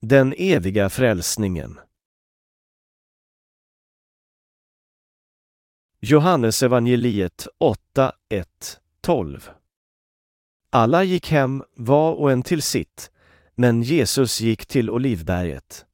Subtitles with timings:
[0.00, 1.80] Den eviga frälsningen.
[6.00, 9.50] Johannesevangeliet 8, 1, 12
[10.70, 13.10] Alla gick hem, var och en till sitt,
[13.54, 15.86] men Jesus gick till Olivberget.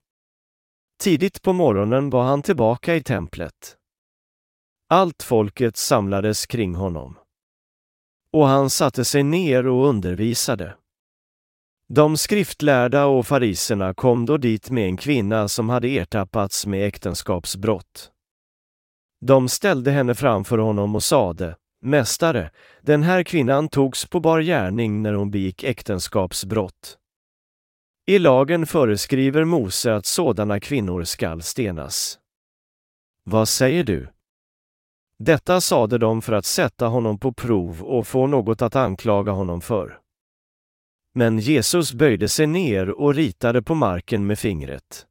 [0.98, 3.76] Tidigt på morgonen var han tillbaka i templet.
[4.88, 7.18] Allt folket samlades kring honom.
[8.30, 10.76] Och han satte sig ner och undervisade.
[11.94, 18.10] De skriftlärda och fariserna kom då dit med en kvinna som hade ertappats med äktenskapsbrott.
[19.20, 25.02] De ställde henne framför honom och sade, Mästare, den här kvinnan togs på bar gärning
[25.02, 26.98] när hon begick äktenskapsbrott.
[28.06, 32.18] I lagen föreskriver Mose att sådana kvinnor skall stenas.
[33.24, 34.08] Vad säger du?
[35.18, 39.60] Detta sade de för att sätta honom på prov och få något att anklaga honom
[39.60, 40.01] för.
[41.14, 45.06] Men Jesus böjde sig ner och ritade på marken med fingret.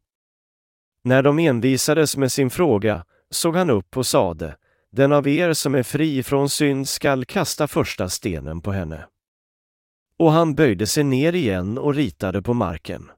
[1.04, 4.56] När de envisades med sin fråga såg han upp och sade,
[4.92, 9.06] den av er som är fri från synd skall kasta första stenen på henne.
[10.18, 13.12] Och han böjde sig ner igen och ritade på marken.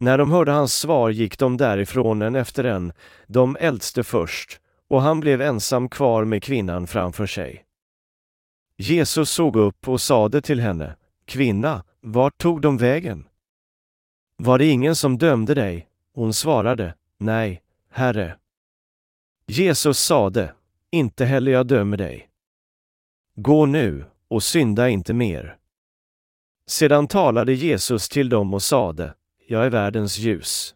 [0.00, 2.92] När de hörde hans svar gick de därifrån en efter en,
[3.26, 7.64] de äldste först, och han blev ensam kvar med kvinnan framför sig.
[8.76, 10.96] Jesus såg upp och sade till henne,
[11.26, 13.28] Kvinna, vart tog de vägen?
[14.36, 15.88] Var det ingen som dömde dig?
[16.14, 18.36] Hon svarade, Nej, Herre.
[19.46, 20.54] Jesus sade,
[20.90, 22.28] Inte heller jag dömer dig.
[23.34, 25.56] Gå nu och synda inte mer.
[26.66, 29.14] Sedan talade Jesus till dem och sade,
[29.46, 30.74] Jag är världens ljus.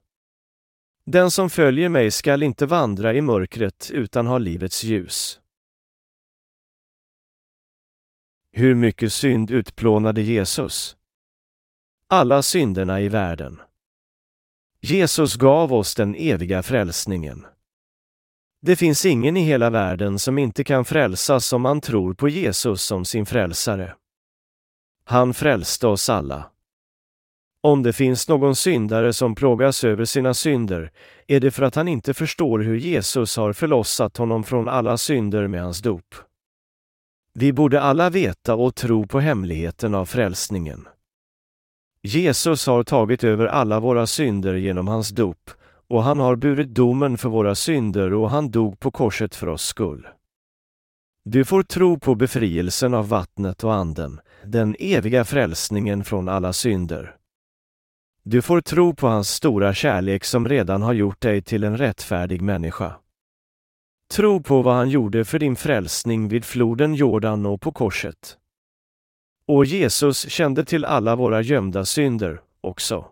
[1.05, 5.41] Den som följer mig skall inte vandra i mörkret utan ha livets ljus.
[8.53, 10.97] Hur mycket synd utplånade Jesus?
[12.09, 13.61] Alla synderna i världen.
[14.81, 17.47] Jesus gav oss den eviga frälsningen.
[18.63, 22.83] Det finns ingen i hela världen som inte kan frälsas om man tror på Jesus
[22.83, 23.95] som sin frälsare.
[25.05, 26.51] Han frälste oss alla.
[27.63, 30.93] Om det finns någon syndare som plågas över sina synder
[31.27, 35.47] är det för att han inte förstår hur Jesus har förlossat honom från alla synder
[35.47, 36.15] med hans dop.
[37.35, 40.89] Vi borde alla veta och tro på hemligheten av frälsningen.
[42.03, 45.51] Jesus har tagit över alla våra synder genom hans dop
[45.89, 49.63] och han har burit domen för våra synder och han dog på korset för oss
[49.63, 50.09] skull.
[51.25, 57.17] Du får tro på befrielsen av vattnet och anden, den eviga frälsningen från alla synder.
[58.23, 62.43] Du får tro på hans stora kärlek som redan har gjort dig till en rättfärdig
[62.43, 62.95] människa.
[64.11, 68.39] Tro på vad han gjorde för din frälsning vid floden Jordan och på korset.
[69.47, 73.07] Och Jesus kände till alla våra gömda synder också.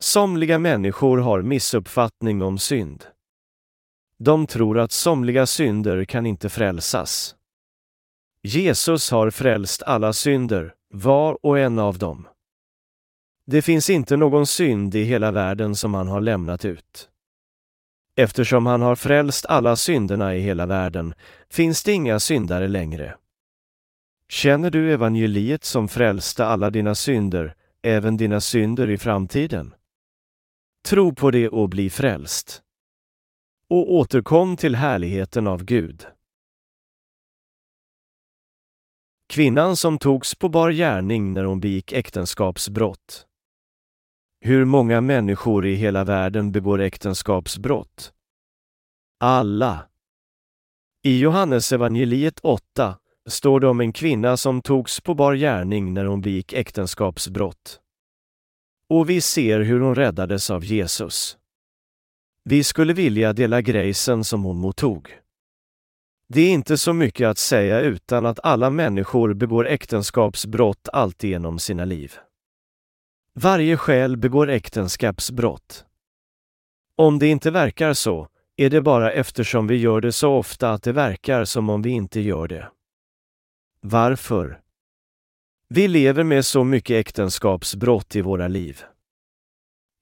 [0.00, 3.04] Somliga människor har missuppfattning om synd.
[4.18, 7.34] De tror att somliga synder kan inte frälsas.
[8.42, 12.28] Jesus har frälst alla synder, var och en av dem.
[13.46, 17.09] Det finns inte någon synd i hela världen som han har lämnat ut.
[18.20, 21.14] Eftersom han har frälst alla synderna i hela världen
[21.48, 23.16] finns det inga syndare längre.
[24.28, 29.74] Känner du evangeliet som frälste alla dina synder, även dina synder i framtiden?
[30.88, 32.62] Tro på det och bli frälst.
[33.68, 36.06] Och återkom till härligheten av Gud.
[39.28, 43.26] Kvinnan som togs på bar gärning när hon begick äktenskapsbrott.
[44.42, 48.12] Hur många människor i hela världen begår äktenskapsbrott?
[49.20, 49.86] Alla.
[51.04, 56.20] I Johannesevangeliet 8 står det om en kvinna som togs på bar gärning när hon
[56.20, 57.80] begick äktenskapsbrott.
[58.88, 61.38] Och vi ser hur hon räddades av Jesus.
[62.44, 65.18] Vi skulle vilja dela grejsen som hon mottog.
[66.28, 71.84] Det är inte så mycket att säga utan att alla människor begår äktenskapsbrott alltigenom sina
[71.84, 72.14] liv.
[73.34, 75.84] Varje själ begår äktenskapsbrott.
[76.96, 80.82] Om det inte verkar så, är det bara eftersom vi gör det så ofta att
[80.82, 82.68] det verkar som om vi inte gör det.
[83.80, 84.60] Varför?
[85.68, 88.82] Vi lever med så mycket äktenskapsbrott i våra liv.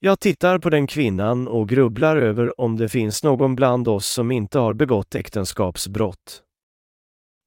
[0.00, 4.30] Jag tittar på den kvinnan och grubblar över om det finns någon bland oss som
[4.30, 6.42] inte har begått äktenskapsbrott.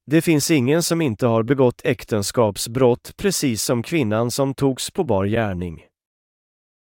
[0.06, 5.24] Det finns ingen som inte har begått äktenskapsbrott precis som kvinnan som togs på bar
[5.24, 5.86] gärning.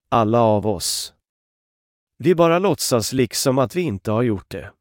[0.09, 1.15] Alla av oss.
[2.19, 4.73] Vi bara låtsas liksom att vi inte har gjort det.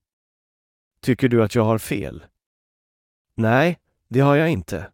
[1.02, 2.26] Tycker du att jag har fel?
[3.36, 3.80] Nej,
[4.10, 4.92] det har jag inte.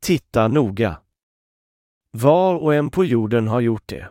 [0.00, 1.00] Titta noga.
[2.10, 4.08] Var och en på jorden har gjort det.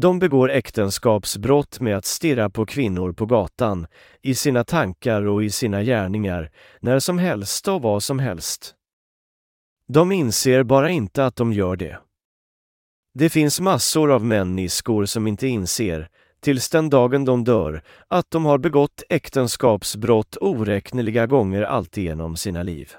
[0.00, 3.86] De begår äktenskapsbrott med att stirra på kvinnor på gatan,
[4.22, 6.50] i sina tankar och i sina gärningar,
[6.80, 8.74] när som helst och vad som helst.
[9.88, 11.98] De inser bara inte att de gör det.
[13.14, 16.08] Det finns massor av människor som inte inser,
[16.40, 22.92] tills den dagen de dör, att de har begått äktenskapsbrott oräkneliga gånger alltigenom sina liv.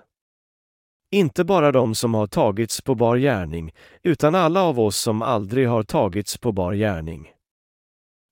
[1.12, 3.72] Inte bara de som har tagits på bar gärning,
[4.04, 7.32] utan alla av oss som aldrig har tagits på bar gärning.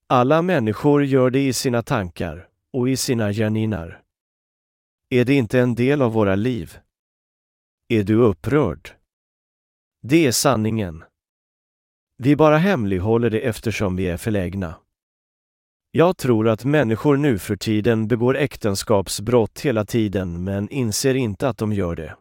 [0.10, 4.02] Alla människor gör det i sina tankar och i sina gärningar.
[5.10, 6.78] Är det inte en del av våra liv?
[7.88, 8.90] Är du upprörd?
[10.02, 11.04] Det är sanningen.
[12.18, 14.76] Vi bara hemlighåller det eftersom vi är förlägna.
[15.92, 21.58] Jag tror att människor nu för tiden begår äktenskapsbrott hela tiden men inser inte att
[21.58, 22.16] de gör det.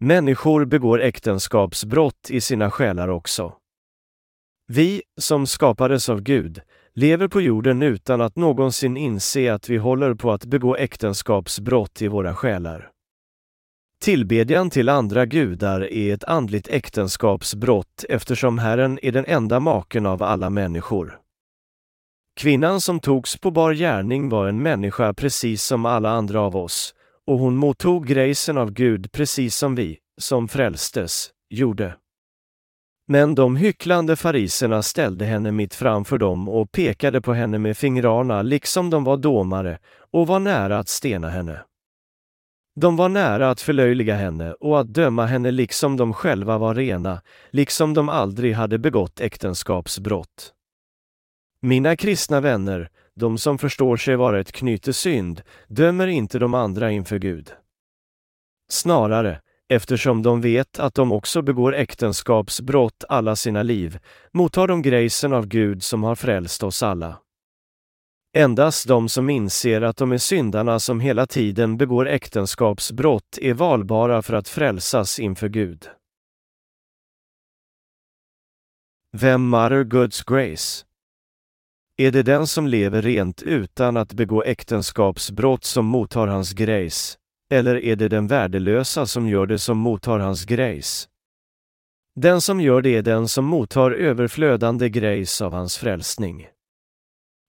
[0.00, 3.52] Människor begår äktenskapsbrott i sina själar också.
[4.66, 6.60] Vi, som skapades av Gud,
[6.94, 12.08] lever på jorden utan att någonsin inse att vi håller på att begå äktenskapsbrott i
[12.08, 12.90] våra själar.
[14.02, 20.22] Tillbedjan till andra gudar är ett andligt äktenskapsbrott eftersom Herren är den enda maken av
[20.22, 21.18] alla människor.
[22.36, 26.94] Kvinnan som togs på bar gärning var en människa precis som alla andra av oss,
[27.28, 31.96] och hon mottog grejsen av Gud precis som vi, som frälstes, gjorde.
[33.08, 38.42] Men de hycklande fariserna ställde henne mitt framför dem och pekade på henne med fingrarna
[38.42, 39.78] liksom de var domare
[40.10, 41.60] och var nära att stena henne.
[42.80, 47.22] De var nära att förlöjliga henne och att döma henne liksom de själva var rena,
[47.50, 50.52] liksom de aldrig hade begått äktenskapsbrott.
[51.62, 56.90] Mina kristna vänner, de som förstår sig vara ett knyte synd, dömer inte de andra
[56.90, 57.52] inför Gud.
[58.70, 63.98] Snarare, eftersom de vet att de också begår äktenskapsbrott alla sina liv,
[64.32, 67.18] mottar de grejsen av Gud som har frälst oss alla.
[68.36, 74.22] Endast de som inser att de är syndarna som hela tiden begår äktenskapsbrott är valbara
[74.22, 75.88] för att frälsas inför Gud.
[79.12, 80.87] Vem matter Guds grace?
[82.00, 87.18] Är det den som lever rent utan att begå äktenskapsbrott som mottar hans grejs,
[87.50, 91.08] eller är det den värdelösa som gör det som mottar hans grejs?
[92.14, 96.48] Den som gör det är den som mottar överflödande grejs av hans frälsning.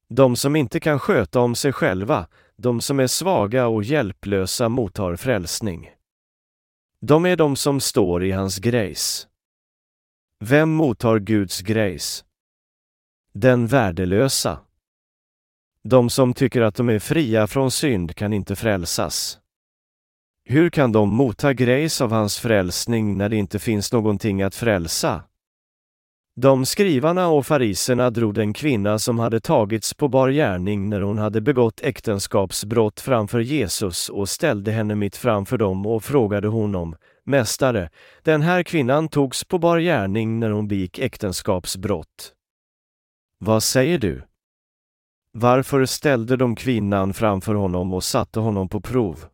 [0.10, 5.16] De som inte kan sköta om sig själva, de som är svaga och hjälplösa mottar
[5.16, 5.92] frälsning.
[7.02, 9.28] De är de som står i hans grejs.
[10.44, 12.26] Vem mottar Guds grejs?
[13.34, 14.60] Den värdelösa.
[15.84, 19.38] De som tycker att de är fria från synd kan inte frälsas.
[20.46, 25.24] Hur kan de motta grejs av hans frälsning när det inte finns någonting att frälsa?
[26.36, 31.18] De skrivarna och fariserna drog den kvinna som hade tagits på bar gärning när hon
[31.18, 37.90] hade begått äktenskapsbrott framför Jesus och ställde henne mitt framför dem och frågade honom, Mästare,
[38.24, 42.36] den här kvinnan togs på bar gärning när hon begick äktenskapsbrott.
[43.42, 44.24] Vad säger du?
[45.32, 49.26] Varför ställde de kvinnan framför honom och satte honom på prov?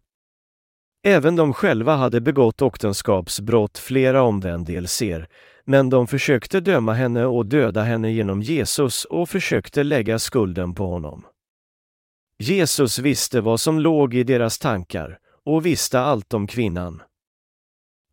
[1.04, 5.28] Även de själva hade begått äktenskapsbrott flera omvändelser,
[5.64, 10.86] men de försökte döma henne och döda henne genom Jesus och försökte lägga skulden på
[10.88, 11.26] honom.
[12.40, 17.02] Jesus visste vad som låg i deras tankar och visste allt om kvinnan.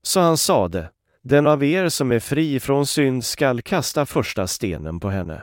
[0.03, 0.91] Så han sade,
[1.23, 5.43] den av er som är fri från synd skall kasta första stenen på henne.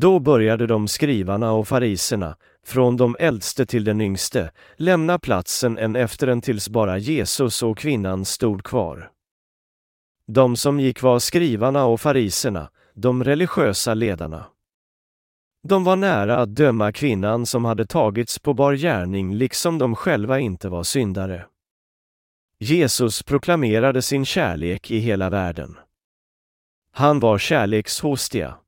[0.00, 5.96] Då började de skrivarna och fariserna, från de äldste till den yngste, lämna platsen en
[5.96, 9.10] efter en tills bara Jesus och kvinnan stod kvar.
[10.26, 14.46] De som gick var skrivarna och fariserna, de religiösa ledarna.
[15.68, 20.40] De var nära att döma kvinnan som hade tagits på bar gärning liksom de själva
[20.40, 21.46] inte var syndare.
[22.58, 25.76] Jesus proklamerade sin kärlek i hela världen.
[26.92, 28.58] Han var kärlekshostiga.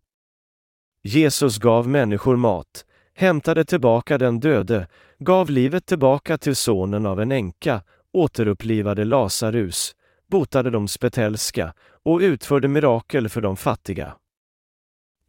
[1.02, 4.88] Jesus gav människor mat, hämtade tillbaka den döde,
[5.18, 9.94] gav livet tillbaka till sonen av en änka, återupplivade Lazarus,
[10.30, 14.16] botade de spetälska och utförde mirakel för de fattiga.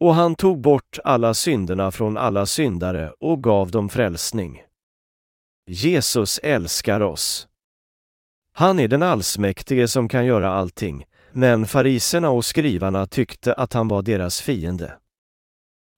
[0.00, 4.62] Och han tog bort alla synderna från alla syndare och gav dem frälsning.
[5.66, 7.48] Jesus älskar oss.
[8.52, 13.88] Han är den allsmäktige som kan göra allting, men fariserna och skrivarna tyckte att han
[13.88, 14.98] var deras fiende.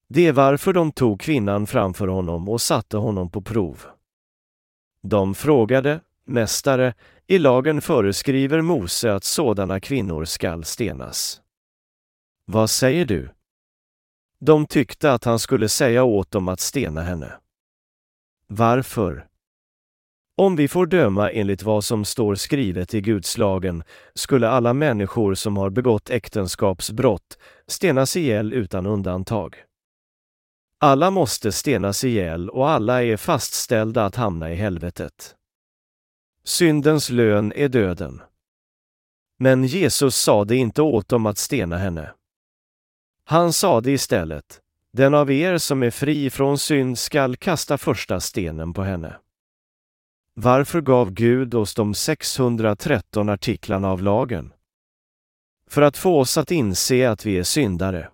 [0.08, 3.82] Det är varför de tog kvinnan framför honom och satte honom på prov.
[5.02, 6.94] De frågade, Mästare,
[7.26, 11.40] i lagen föreskriver Mose att sådana kvinnor skall stenas.
[12.44, 13.30] Vad säger du?
[14.40, 17.32] De tyckte att han skulle säga åt dem att stena henne.
[18.46, 19.26] Varför?
[20.36, 23.82] Om vi får döma enligt vad som står skrivet i Gudslagen
[24.14, 29.56] skulle alla människor som har begått äktenskapsbrott stenas ihjäl utan undantag.
[30.84, 35.34] Alla måste stenas ihjäl och alla är fastställda att hamna i helvetet.
[36.44, 38.20] Syndens lön är döden.
[39.38, 42.10] Men Jesus sade inte åt dem att stena henne.
[43.24, 44.60] Han sade istället,
[44.92, 49.16] den av er som är fri från synd skall kasta första stenen på henne.
[50.34, 54.52] Varför gav Gud oss de 613 artiklarna av lagen?
[55.70, 58.10] För att få oss att inse att vi är syndare.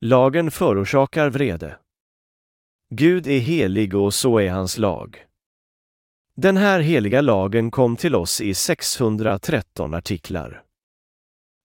[0.00, 1.78] Lagen förorsakar vrede.
[2.90, 5.24] Gud är helig och så är hans lag.
[6.34, 10.62] Den här heliga lagen kom till oss i 613 artiklar.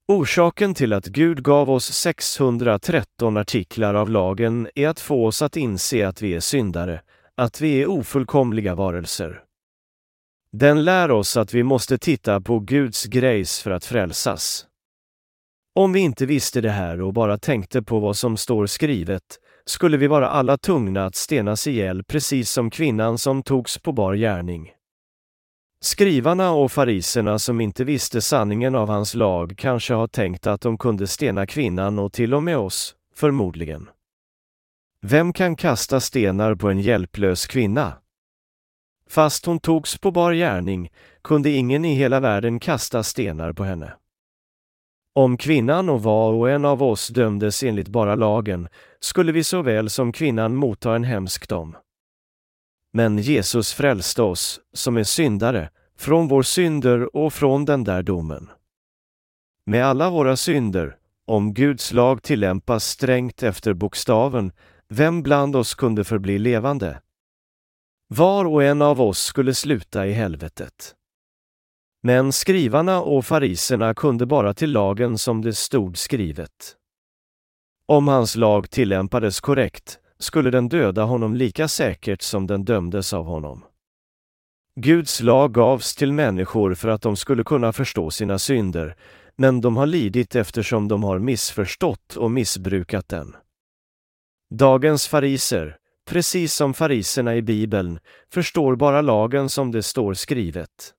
[0.07, 5.57] Orsaken till att Gud gav oss 613 artiklar av lagen är att få oss att
[5.57, 7.01] inse att vi är syndare,
[7.35, 9.43] att vi är ofullkomliga varelser.
[10.51, 14.67] Den lär oss att vi måste titta på Guds grejs för att frälsas.
[15.75, 19.23] Om vi inte visste det här och bara tänkte på vad som står skrivet
[19.65, 24.15] skulle vi vara alla tungna att stenas ihjäl precis som kvinnan som togs på bar
[24.15, 24.71] gärning.
[25.81, 30.77] Skrivarna och fariserna som inte visste sanningen av hans lag kanske har tänkt att de
[30.77, 33.89] kunde stena kvinnan och till och med oss, förmodligen.
[35.01, 37.93] Vem kan kasta stenar på en hjälplös kvinna?
[39.09, 40.89] Fast hon togs på bar gärning
[41.23, 43.93] kunde ingen i hela världen kasta stenar på henne.
[45.13, 48.67] Om kvinnan och var och en av oss dömdes enligt bara lagen
[48.99, 51.77] skulle vi såväl som kvinnan motta en hemsk dom.
[52.93, 58.49] Men Jesus frälste oss, som är syndare, från vår synder och från den där domen.
[59.65, 64.51] Med alla våra synder, om Guds lag tillämpas strängt efter bokstaven,
[64.89, 67.01] vem bland oss kunde förbli levande?
[68.07, 70.95] Var och en av oss skulle sluta i helvetet.
[72.03, 76.75] Men skrivarna och fariserna kunde bara till lagen som det stod skrivet.
[77.85, 83.25] Om hans lag tillämpades korrekt skulle den döda honom lika säkert som den dömdes av
[83.25, 83.65] honom.
[84.75, 88.95] Guds lag gavs till människor för att de skulle kunna förstå sina synder,
[89.35, 93.35] men de har lidit eftersom de har missförstått och missbrukat den.
[94.53, 95.77] Dagens fariser,
[96.09, 97.99] precis som fariserna i Bibeln,
[98.33, 100.93] förstår bara lagen som det står skrivet.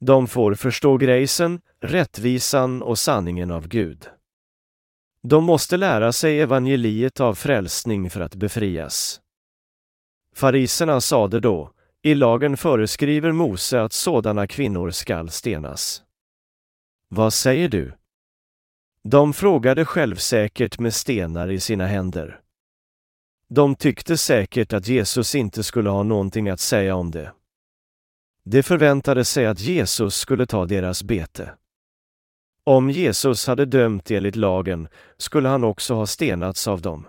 [0.00, 4.08] De får förstå grejsen, rättvisan och sanningen av Gud.
[5.22, 9.20] De måste lära sig evangeliet av frälsning för att befrias.
[10.34, 11.72] Fariserna sade då,
[12.02, 16.02] i lagen föreskriver Mose att sådana kvinnor skall stenas.
[17.08, 17.92] Vad säger du?
[19.02, 22.40] De frågade självsäkert med stenar i sina händer.
[23.48, 27.32] De tyckte säkert att Jesus inte skulle ha någonting att säga om det.
[28.48, 31.50] De förväntade sig att Jesus skulle ta deras bete.
[32.64, 37.08] Om Jesus hade dömt enligt lagen skulle han också ha stenats av dem.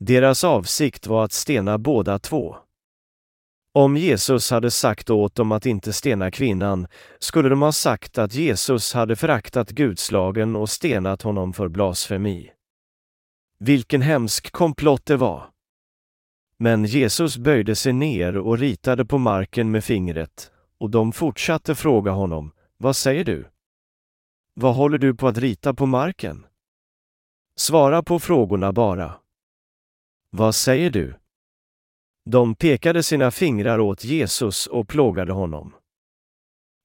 [0.00, 2.56] Deras avsikt var att stena båda två.
[3.74, 6.86] Om Jesus hade sagt åt dem att inte stena kvinnan
[7.18, 12.50] skulle de ha sagt att Jesus hade föraktat Gudslagen och stenat honom för blasfemi.
[13.58, 15.53] Vilken hemsk komplott det var!
[16.56, 22.10] Men Jesus böjde sig ner och ritade på marken med fingret, och de fortsatte fråga
[22.10, 23.48] honom, vad säger du?
[24.54, 26.46] Vad håller du på att rita på marken?
[27.56, 29.14] Svara på frågorna bara.
[30.30, 31.14] Vad säger du?
[32.24, 35.74] De pekade sina fingrar åt Jesus och plågade honom.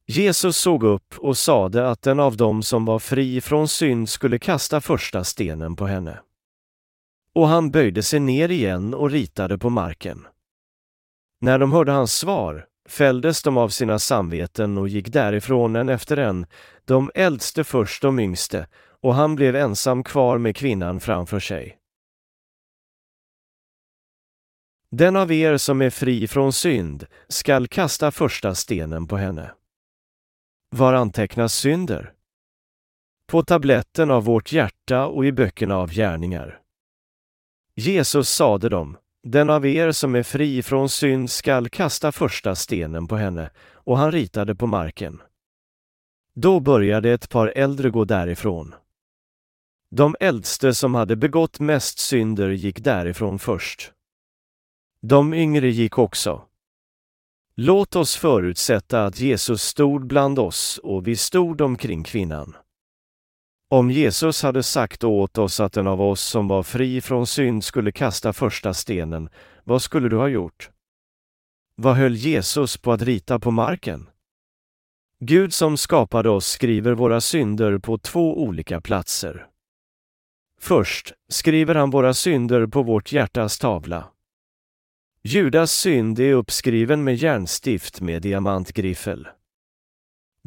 [0.06, 4.40] Jesus såg upp och sade att den av dem som var fri från synd skulle
[4.40, 6.20] kasta första stenen på henne.
[7.36, 10.28] Och han böjde sig ner igen och ritade på marken.
[11.42, 16.18] När de hörde hans svar fälldes de av sina samveten och gick därifrån en efter
[16.18, 16.46] en,
[16.86, 18.68] de äldste först de yngste,
[19.02, 21.80] och han blev ensam kvar med kvinnan framför sig.
[24.92, 29.52] Den av er som är fri från synd skall kasta första stenen på henne.
[30.70, 32.14] Var antecknas synder?
[33.28, 36.60] På tabletten av vårt hjärta och i böckerna av gärningar.
[37.80, 43.08] Jesus sade dem, den av er som är fri från synd skall kasta första stenen
[43.08, 45.22] på henne, och han ritade på marken.
[46.34, 48.76] Då började ett par äldre gå därifrån.
[49.92, 53.92] De äldste som hade begått mest synder gick därifrån först.
[55.02, 56.42] De yngre gick också.
[57.56, 62.56] Låt oss förutsätta att Jesus stod bland oss och vi stod omkring kvinnan.
[63.72, 67.64] Om Jesus hade sagt åt oss att den av oss som var fri från synd
[67.64, 69.30] skulle kasta första stenen,
[69.64, 70.70] vad skulle du ha gjort?
[71.76, 74.10] Vad höll Jesus på att rita på marken?
[75.20, 79.48] Gud som skapade oss skriver våra synder på två olika platser.
[80.62, 84.08] Först skriver han våra synder på vårt hjärtas tavla.
[85.24, 89.28] Judas synd är uppskriven med järnstift med diamantgriffel.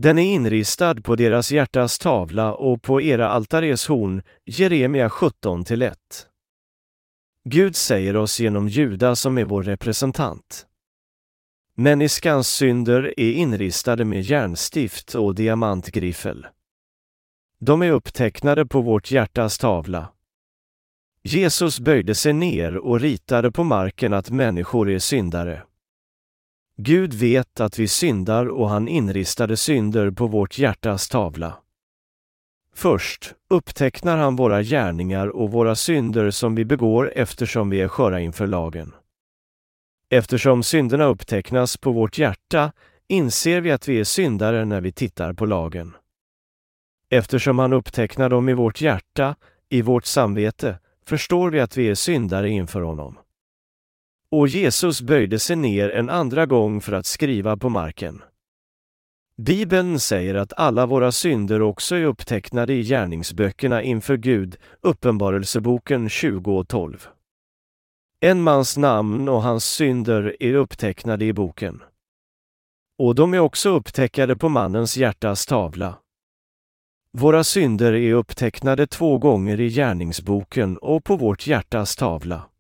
[0.03, 5.99] Den är inristad på deras hjärtas tavla och på era altares horn, Jeremia 17 1.
[7.45, 10.67] Gud säger oss genom Juda som är vår representant.
[11.75, 16.47] Människans synder är inristade med järnstift och diamantgriffel.
[17.59, 20.13] De är upptecknade på vårt hjärtas tavla.
[21.23, 25.63] Jesus böjde sig ner och ritade på marken att människor är syndare.
[26.77, 31.59] Gud vet att vi syndar och han inristade synder på vårt hjärtas tavla.
[32.75, 38.21] Först upptecknar han våra gärningar och våra synder som vi begår eftersom vi är sköra
[38.21, 38.95] inför lagen.
[40.11, 42.73] Eftersom synderna upptecknas på vårt hjärta
[43.09, 45.97] inser vi att vi är syndare när vi tittar på lagen.
[47.11, 49.37] Eftersom han upptecknar dem i vårt hjärta,
[49.69, 53.19] i vårt samvete, förstår vi att vi är syndare inför honom.
[54.33, 58.23] Och Jesus böjde sig ner en andra gång för att skriva på marken.
[59.37, 67.07] Bibeln säger att alla våra synder också är upptecknade i gärningsböckerna inför Gud, Uppenbarelseboken 20.12.
[68.21, 71.83] En mans namn och hans synder är upptecknade i boken.
[72.99, 75.99] Och de är också upptecknade på mannens hjärtas tavla.
[77.13, 82.52] Våra synder är upptecknade två gånger i gärningsboken och på vårt hjärtas tavla.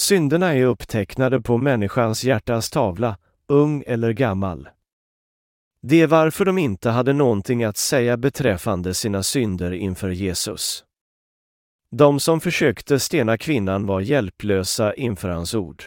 [0.00, 3.16] Synderna är upptecknade på människans hjärtas tavla,
[3.46, 4.68] ung eller gammal.
[5.82, 10.84] Det är varför de inte hade någonting att säga beträffande sina synder inför Jesus.
[11.90, 15.84] De som försökte stena kvinnan var hjälplösa inför hans ord.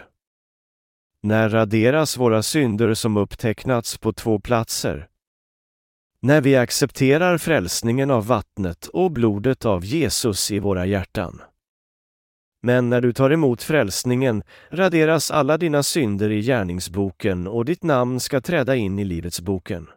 [1.21, 5.07] När raderas våra synder som upptecknats på två platser?
[6.19, 11.41] När vi accepterar frälsningen av vattnet och blodet av Jesus i våra hjärtan.
[12.65, 18.19] Men när du tar emot frälsningen raderas alla dina synder i gärningsboken och ditt namn
[18.19, 19.87] ska träda in i Livets boken.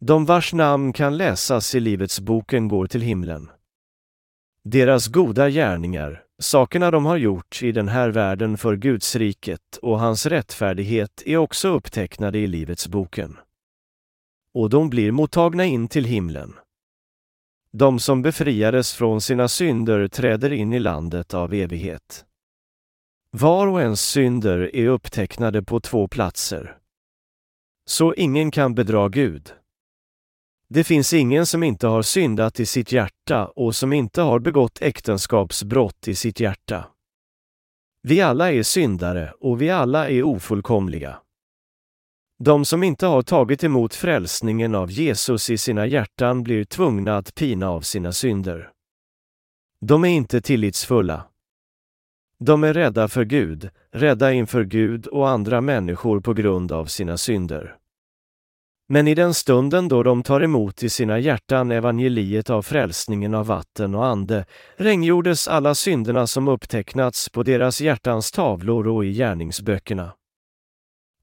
[0.00, 3.50] De vars namn kan läsas i Livets boken går till himlen.
[4.64, 10.00] Deras goda gärningar, sakerna de har gjort i den här världen för Guds riket och
[10.00, 13.36] hans rättfärdighet är också upptecknade i Livets boken.
[14.54, 16.54] Och de blir mottagna in till himlen.
[17.72, 22.24] De som befriades från sina synder träder in i landet av evighet.
[23.30, 26.78] Var och ens synder är upptecknade på två platser.
[27.86, 29.52] Så ingen kan bedra Gud.
[30.68, 34.82] Det finns ingen som inte har syndat i sitt hjärta och som inte har begått
[34.82, 36.84] äktenskapsbrott i sitt hjärta.
[38.02, 41.18] Vi alla är syndare och vi alla är ofullkomliga.
[42.38, 47.34] De som inte har tagit emot frälsningen av Jesus i sina hjärtan blir tvungna att
[47.34, 48.70] pina av sina synder.
[49.80, 51.24] De är inte tillitsfulla.
[52.40, 57.16] De är rädda för Gud, rädda inför Gud och andra människor på grund av sina
[57.16, 57.76] synder.
[58.88, 63.46] Men i den stunden då de tar emot i sina hjärtan evangeliet av frälsningen av
[63.46, 64.44] vatten och ande
[64.76, 70.12] regngjordes alla synderna som upptecknats på deras hjärtans tavlor och i gärningsböckerna.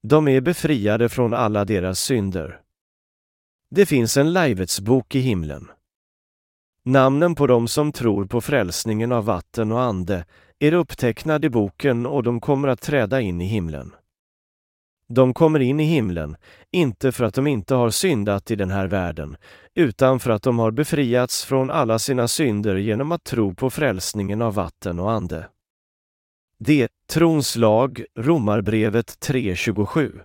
[0.08, 2.62] De är befriade från alla deras synder.
[3.70, 5.68] Det finns en Livets bok i himlen.
[6.84, 10.26] Namnen på dem som tror på frälsningen av vatten och ande
[10.60, 13.96] är upptecknade i boken och de kommer att träda in i himlen.
[15.10, 16.38] De kommer in i himlen,
[16.72, 19.38] inte för att de inte har syndat i den här världen,
[19.76, 24.41] utan för att de har befriats från alla sina synder genom att tro på frälsningen
[24.41, 25.48] av vatten och ande.
[26.60, 30.22] Det, trons lag, Romarbrevet 3.27.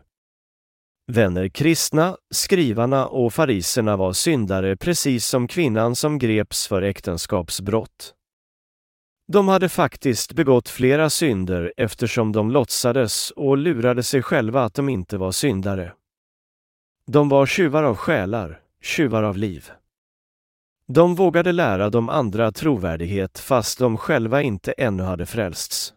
[1.12, 8.14] Vänner kristna, skrivarna och fariserna var syndare precis som kvinnan som greps för äktenskapsbrott.
[9.32, 14.88] De hade faktiskt begått flera synder eftersom de låtsades och lurade sig själva att de
[14.88, 15.92] inte var syndare.
[17.06, 19.70] De var tjuvar av själar, tjuvar av liv.
[20.86, 25.94] De vågade lära de andra trovärdighet fast de själva inte ännu hade frälsts.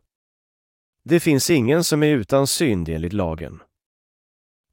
[1.06, 3.60] Det finns ingen som är utan synd enligt lagen.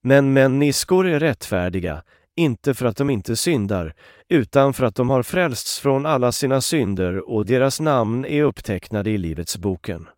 [0.02, 2.02] Men människor är rättfärdiga,
[2.36, 3.94] inte för att de inte syndar,
[4.28, 9.10] utan för att de har frälsts från alla sina synder och deras namn är upptecknade
[9.10, 10.08] i Livets boken.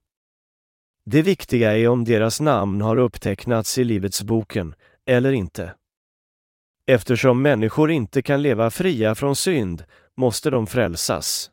[1.04, 4.74] Det viktiga är om deras namn har upptecknats i Livets boken
[5.06, 5.74] eller inte.
[6.86, 9.84] Eftersom människor inte kan leva fria från synd
[10.16, 11.51] måste de frälsas.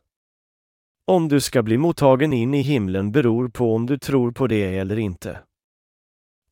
[1.10, 4.78] Om du ska bli mottagen in i himlen beror på om du tror på det
[4.78, 5.40] eller inte.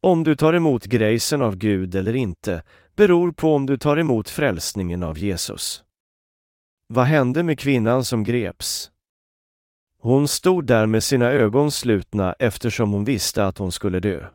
[0.02, 2.62] Om du tar emot grejsen av Gud eller inte
[2.96, 5.84] beror på om du tar emot frälsningen av Jesus.
[6.86, 8.90] Vad hände med kvinnan som greps?
[10.00, 14.26] Hon stod där med sina ögon slutna eftersom hon visste att hon skulle dö.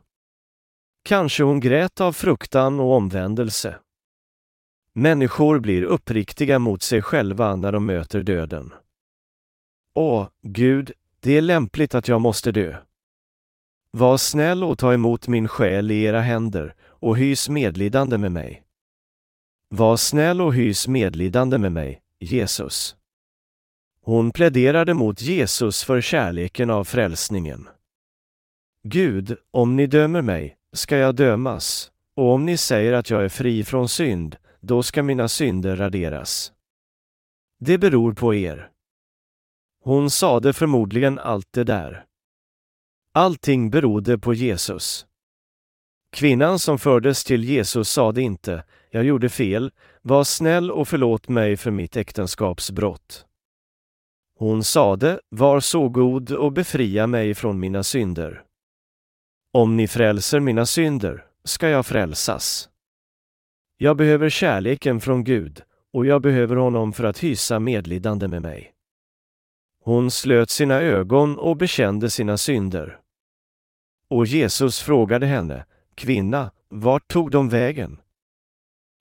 [1.04, 3.76] Kanske hon grät av fruktan och omvändelse.
[4.92, 8.72] Människor blir uppriktiga mot sig själva när de möter döden.
[9.96, 12.76] Åh, Gud, det är lämpligt att jag måste dö.
[13.90, 18.62] Var snäll och ta emot min själ i era händer och hys medlidande med mig.
[19.68, 22.96] Var snäll och hys medlidande med mig, Jesus.
[24.02, 27.68] Hon pläderade mot Jesus för kärleken av frälsningen.
[28.82, 33.28] Gud, om ni dömer mig, ska jag dömas, och om ni säger att jag är
[33.28, 36.52] fri från synd, då ska mina synder raderas.
[37.60, 38.70] Det beror på er.
[39.84, 42.04] Hon sade förmodligen allt det där.
[43.12, 45.06] Allting berodde på Jesus.
[46.12, 51.56] Kvinnan som fördes till Jesus sade inte, jag gjorde fel, var snäll och förlåt mig
[51.56, 53.26] för mitt äktenskapsbrott.
[54.38, 58.42] Hon sade, var så god och befria mig från mina synder.
[59.52, 62.68] Om ni frälser mina synder ska jag frälsas.
[63.76, 68.73] Jag behöver kärleken från Gud och jag behöver honom för att hysa medlidande med mig.
[69.86, 73.00] Hon slöt sina ögon och bekände sina synder.
[74.08, 78.00] Och Jesus frågade henne, Kvinna, vart tog de vägen?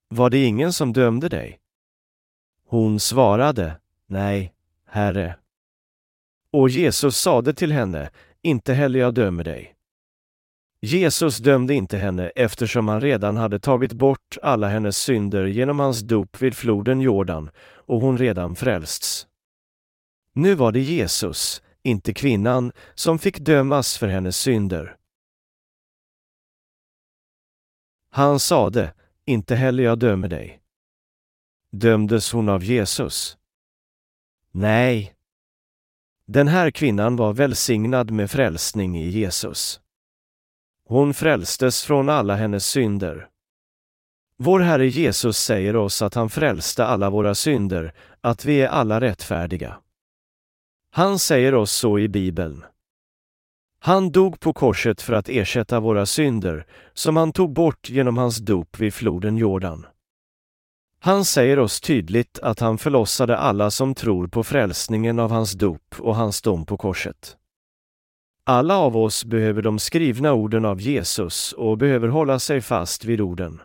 [0.10, 1.60] Var det ingen som dömde dig?
[2.68, 4.54] Hon svarade, Nej,
[4.88, 5.36] Herre.
[6.52, 8.10] Och Jesus sade till henne,
[8.42, 9.76] Inte heller jag dömer dig.
[10.82, 16.00] Jesus dömde inte henne eftersom han redan hade tagit bort alla hennes synder genom hans
[16.00, 17.50] dop vid floden Jordan
[17.86, 19.28] och hon redan frälsts.
[20.34, 24.98] Nu var det Jesus, inte kvinnan, som fick dömas för hennes synder.
[28.10, 28.94] Han sade,
[29.26, 30.62] inte heller jag dömer dig.
[31.72, 33.38] Dömdes hon av Jesus?
[34.52, 35.16] Nej.
[36.26, 39.82] Den här kvinnan var välsignad med frälsning i Jesus.
[40.86, 43.30] Hon frälstes från alla hennes synder.
[44.38, 49.02] Vår Herre Jesus säger oss att han frälste alla våra synder, att vi är alla
[49.02, 49.83] rättfärdiga.
[50.96, 52.66] Han säger oss så i Bibeln.
[53.80, 58.38] Han dog på korset för att ersätta våra synder, som han tog bort genom hans
[58.38, 59.86] dop vid floden Jordan.
[61.00, 65.96] Han säger oss tydligt att han förlossade alla som tror på frälsningen av hans dop
[66.00, 67.38] och hans dom på korset.
[68.46, 73.22] Alla av oss behöver de skrivna orden av Jesus och behöver hålla sig fast vid
[73.22, 73.62] orden.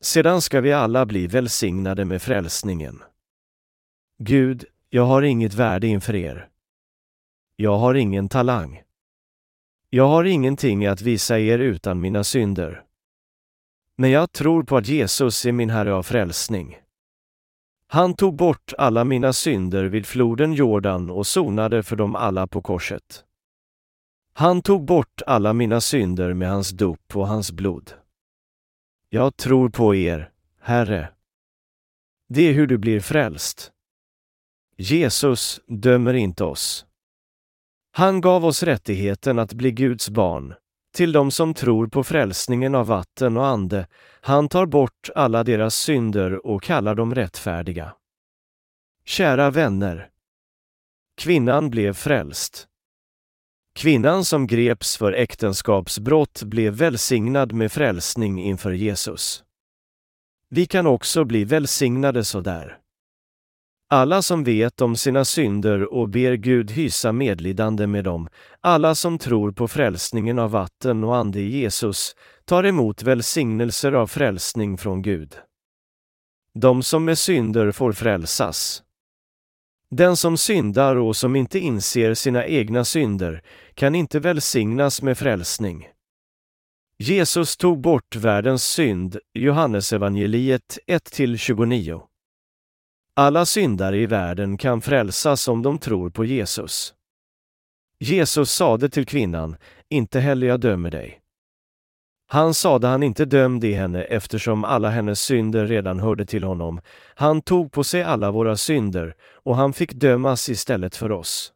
[0.00, 3.02] Sedan ska vi alla bli välsignade med frälsningen.
[4.18, 6.48] Gud, jag har inget värde inför er.
[7.56, 8.82] Jag har ingen talang.
[9.90, 12.84] Jag har ingenting att visa er utan mina synder.
[13.96, 16.78] Men jag tror på att Jesus är min Herre av frälsning.
[17.86, 22.62] Han tog bort alla mina synder vid floden Jordan och sonade för dem alla på
[22.62, 23.24] korset.
[24.32, 27.92] Han tog bort alla mina synder med hans dop och hans blod.
[29.08, 31.12] Jag tror på er, Herre.
[32.28, 33.72] Det är hur du blir frälst.
[34.80, 36.86] Jesus dömer inte oss.
[37.92, 40.54] Han gav oss rättigheten att bli Guds barn,
[40.94, 43.86] till de som tror på frälsningen av vatten och ande.
[44.20, 47.94] Han tar bort alla deras synder och kallar dem rättfärdiga.
[49.04, 50.10] Kära vänner.
[51.16, 52.68] Kvinnan blev frälst.
[53.74, 59.44] Kvinnan som greps för äktenskapsbrott blev välsignad med frälsning inför Jesus.
[60.50, 62.78] Vi kan också bli välsignade sådär.
[63.90, 68.28] Alla som vet om sina synder och ber Gud hysa medlidande med dem,
[68.60, 74.06] alla som tror på frälsningen av vatten och ande i Jesus, tar emot välsignelser av
[74.06, 75.34] frälsning från Gud.
[76.54, 78.82] De som med synder får frälsas.
[79.90, 83.42] Den som syndar och som inte inser sina egna synder
[83.74, 85.88] kan inte välsignas med frälsning.
[86.98, 92.02] Jesus tog bort världens synd, Johannesevangeliet 1-29.
[93.18, 96.94] Alla syndare i världen kan frälsas om de tror på Jesus.
[98.00, 99.56] Jesus sade till kvinnan,
[99.88, 101.20] inte heller jag dömer dig.
[102.26, 106.80] Han sade han inte dömde i henne eftersom alla hennes synder redan hörde till honom.
[107.14, 111.52] Han tog på sig alla våra synder och han fick dömas istället för oss.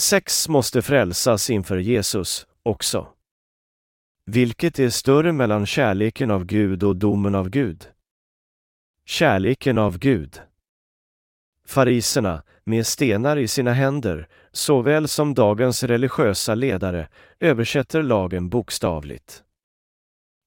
[0.00, 3.08] Sex måste frälsas inför Jesus också.
[4.24, 7.86] Vilket är större mellan kärleken av Gud och domen av Gud?
[9.06, 10.40] Kärleken av Gud.
[11.66, 17.08] Fariserna, med stenar i sina händer, såväl som dagens religiösa ledare,
[17.40, 19.42] översätter lagen bokstavligt.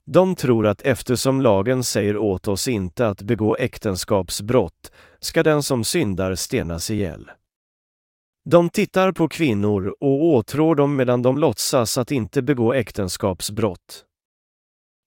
[0.05, 5.83] De tror att eftersom lagen säger åt oss inte att begå äktenskapsbrott ska den som
[5.83, 7.31] syndar stenas ihjäl.
[8.45, 14.05] De tittar på kvinnor och åtrår dem medan de låtsas att inte begå äktenskapsbrott.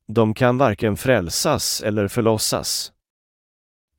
[0.08, 2.92] De kan varken frälsas eller förlossas.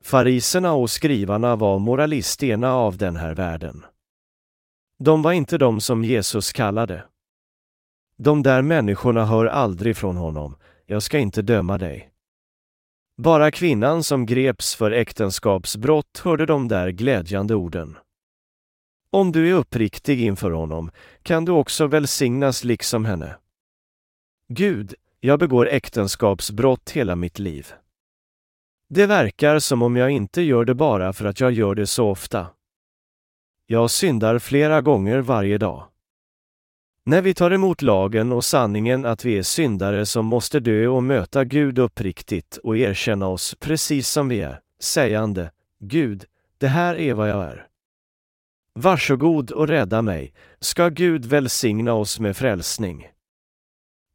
[0.08, 3.86] Fariserna och skrivarna var moralisterna av den här världen.
[5.00, 7.04] De var inte de som Jesus kallade.
[8.17, 12.12] De där människorna hör aldrig från honom, jag ska inte döma dig.
[13.17, 17.98] Bara kvinnan som greps för äktenskapsbrott hörde de där glädjande orden.
[19.10, 20.91] Om du är uppriktig inför honom
[21.24, 23.36] kan du också välsignas liksom henne.
[24.54, 27.74] Gud, jag begår äktenskapsbrott hela mitt liv.
[28.89, 32.10] Det verkar som om jag inte gör det bara för att jag gör det så
[32.10, 32.47] ofta.
[33.65, 35.88] Jag syndar flera gånger varje dag.
[37.04, 41.04] När vi tar emot lagen och sanningen att vi är syndare som måste dö och
[41.04, 46.26] möta Gud uppriktigt och erkänna oss precis som vi är, sägande Gud,
[46.58, 47.67] det här är vad jag är.
[48.73, 53.08] Varsågod och rädda mig, ska Gud välsigna oss med frälsning.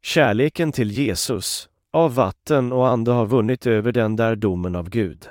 [0.03, 5.29] Kärleken till Jesus, av vatten och ande har vunnit över den där domen av Gud.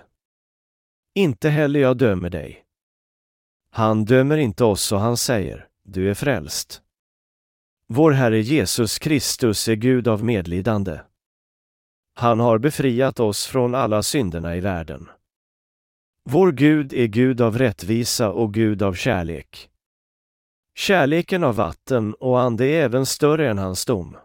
[1.15, 2.65] Inte heller jag dömer dig.
[3.71, 6.81] Han dömer inte oss och han säger, du är frälst.
[7.87, 10.99] Vår Herre Jesus Kristus är Gud av medlidande.
[12.13, 15.09] Han har befriat oss från alla synderna i världen.
[16.29, 19.69] Vår Gud är Gud av rättvisa och Gud av kärlek.
[20.75, 24.17] Kärleken av vatten och ande är även större än hans dom.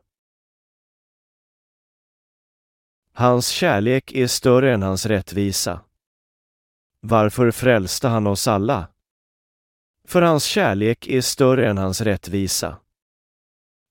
[3.19, 5.81] Hans kärlek är större än hans rättvisa.
[7.01, 8.89] Varför frälste han oss alla?
[10.09, 12.77] För hans kärlek är större än hans rättvisa.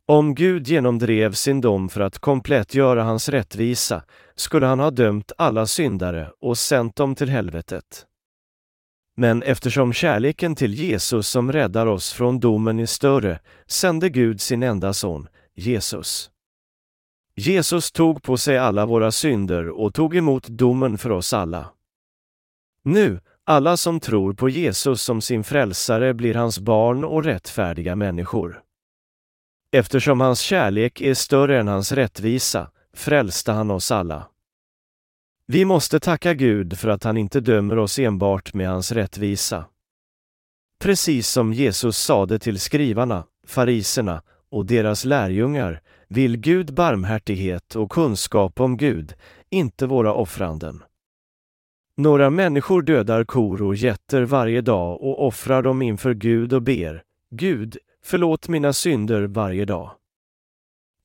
[0.06, 4.04] Om Gud genomdrev sin dom för att komplett göra hans rättvisa
[4.36, 8.06] skulle han ha dömt alla syndare och sänt dem till helvetet.
[9.18, 14.64] Men eftersom kärleken till Jesus som räddar oss från domen är större sände Gud sin
[14.64, 16.32] enda son, Jesus.
[17.38, 21.72] Jesus tog på sig alla våra synder och tog emot domen för oss alla.
[22.84, 28.62] Nu, alla som tror på Jesus som sin frälsare blir hans barn och rättfärdiga människor.
[29.72, 34.28] Eftersom hans kärlek är större än hans rättvisa frälste han oss alla.
[35.48, 39.66] Vi måste tacka Gud för att han inte dömer oss enbart med hans rättvisa.
[40.80, 44.22] Precis som Jesus sade till skrivarna, fariserna
[44.56, 49.14] och deras lärjungar vill Gud barmhärtighet och kunskap om Gud,
[49.50, 50.84] inte våra offranden.
[51.98, 57.04] Några människor dödar kor och getter varje dag och offrar dem inför Gud och ber
[57.32, 59.92] Gud, förlåt mina synder varje dag.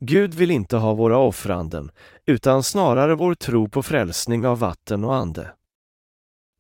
[0.01, 1.91] Gud vill inte ha våra offranden,
[2.27, 5.53] utan snarare vår tro på frälsning av vatten och ande.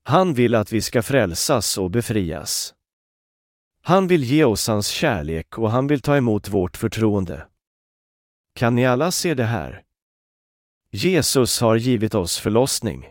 [0.04, 2.74] Han vill att vi ska frälsas och befrias.
[3.82, 7.46] Han vill ge oss hans kärlek och han vill ta emot vårt förtroende.
[8.54, 9.82] Kan ni alla se det här?
[10.92, 13.06] Jesus har givit oss förlossning.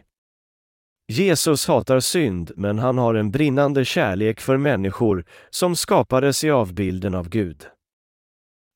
[1.08, 7.16] Jesus hatar synd, men han har en brinnande kärlek för människor som skapades i avbilden
[7.16, 7.68] av Gud.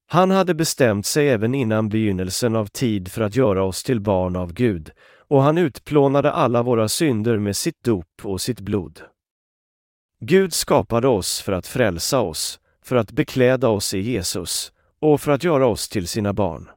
[0.07, 4.35] Han hade bestämt sig även innan begynnelsen av tid för att göra oss till barn
[4.35, 4.91] av Gud,
[5.27, 9.01] och han utplånade alla våra synder med sitt dop och sitt blod.
[10.25, 15.31] Gud skapade oss för att frälsa oss, för att bekläda oss i Jesus och för
[15.31, 16.69] att göra oss till sina barn.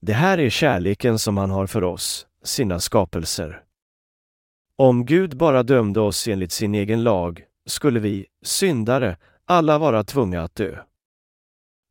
[0.00, 3.62] Det här är kärleken som han har för oss, sina skapelser.
[4.76, 10.42] Om Gud bara dömde oss enligt sin egen lag skulle vi, syndare, alla vara tvungna
[10.42, 10.78] att dö.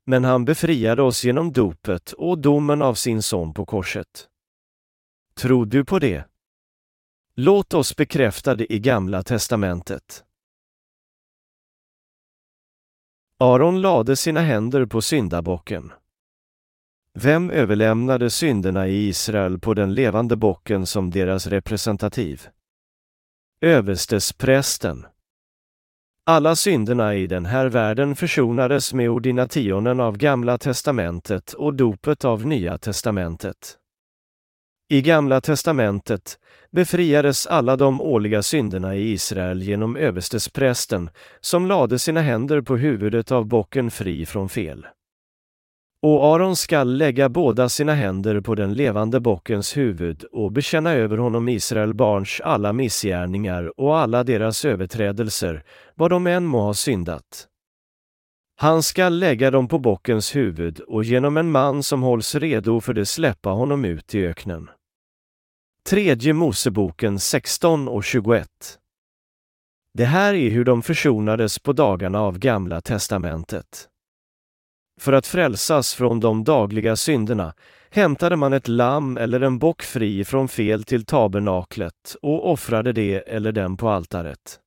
[0.06, 4.28] Men han befriade oss genom dopet och domen av sin son på korset.
[5.34, 6.24] Tror du på det?
[7.36, 10.24] Låt oss bekräfta det i Gamla testamentet.
[13.42, 15.92] Aron lade sina händer på syndabocken.
[17.14, 22.48] Vem överlämnade synderna i Israel på den levande bocken som deras representativ?
[23.62, 25.06] Överstesprästen.
[26.24, 32.46] Alla synderna i den här världen försonades med ordinationen av Gamla testamentet och dopet av
[32.46, 33.78] Nya testamentet.
[34.92, 36.40] I Gamla testamentet
[36.72, 43.32] befriades alla de årliga synderna i Israel genom överstesprästen som lade sina händer på huvudet
[43.32, 44.88] av bocken fri från fel.
[46.02, 51.18] Och Aron skall lägga båda sina händer på den levande bockens huvud och bekänna över
[51.18, 55.64] honom Israel barns alla missgärningar och alla deras överträdelser,
[55.96, 57.48] vad de än må ha syndat.
[58.56, 62.94] Han skall lägga dem på bockens huvud och genom en man som hålls redo för
[62.94, 64.70] det släppa honom ut i öknen.
[65.90, 68.50] Tredje Moseboken 16 och 21
[69.94, 73.88] Det här är hur de försonades på dagarna av Gamla testamentet.
[75.00, 77.54] För att frälsas från de dagliga synderna
[77.90, 83.16] hämtade man ett lamm eller en bock fri från fel till tabernaklet och offrade det
[83.16, 84.60] eller den på altaret.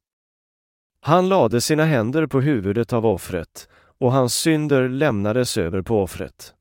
[1.00, 6.54] Han lade sina händer på huvudet av offret och hans synder lämnades över på offret.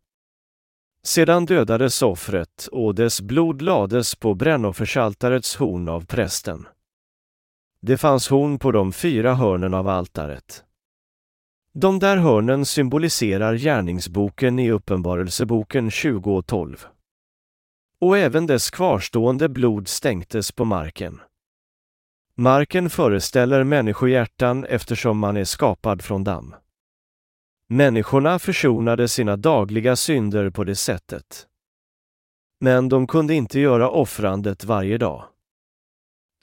[1.03, 6.67] Sedan dödades offret och dess blod lades på brännoffersaltarets horn av prästen.
[7.81, 10.63] Det fanns horn på de fyra hörnen av altaret.
[11.73, 16.77] De där hörnen symboliserar gärningsboken i Uppenbarelseboken 20.12.
[17.99, 21.21] Och även dess kvarstående blod stänktes på marken.
[22.35, 26.55] Marken föreställer människohjärtan eftersom man är skapad från damm.
[27.73, 31.47] Människorna försonade sina dagliga synder på det sättet.
[32.59, 35.23] Men de kunde inte göra offrandet varje dag.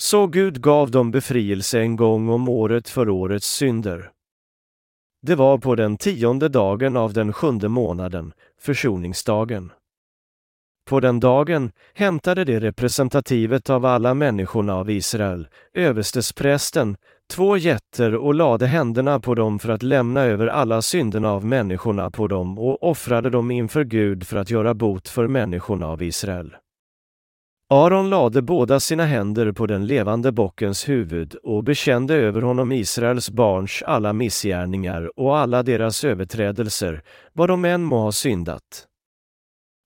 [0.00, 4.10] Så Gud gav dem befrielse en gång om året för årets synder.
[5.22, 9.72] Det var på den tionde dagen av den sjunde månaden, försoningsdagen.
[10.86, 16.96] På den dagen hämtade det representativet av alla människorna av Israel, överstesprästen,
[17.28, 22.10] två getter och lade händerna på dem för att lämna över alla synderna av människorna
[22.10, 26.56] på dem och offrade dem inför Gud för att göra bot för människorna av Israel.
[27.70, 33.30] Aron lade båda sina händer på den levande bockens huvud och bekände över honom Israels
[33.30, 38.86] barns alla missgärningar och alla deras överträdelser, vad de än må ha syndat.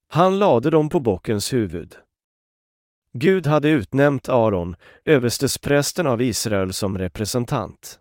[0.08, 1.96] Han lade dem på bockens huvud.
[3.14, 7.98] Gud hade utnämnt Aron, överstesprästen av Israel, som representant.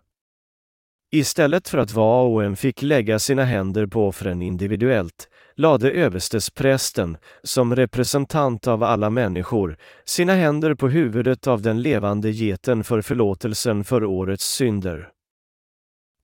[1.14, 7.16] Istället för att var och en fick lägga sina händer på offren individuellt lade överstesprästen,
[7.42, 13.84] som representant av alla människor, sina händer på huvudet av den levande geten för förlåtelsen
[13.84, 15.08] för årets synder.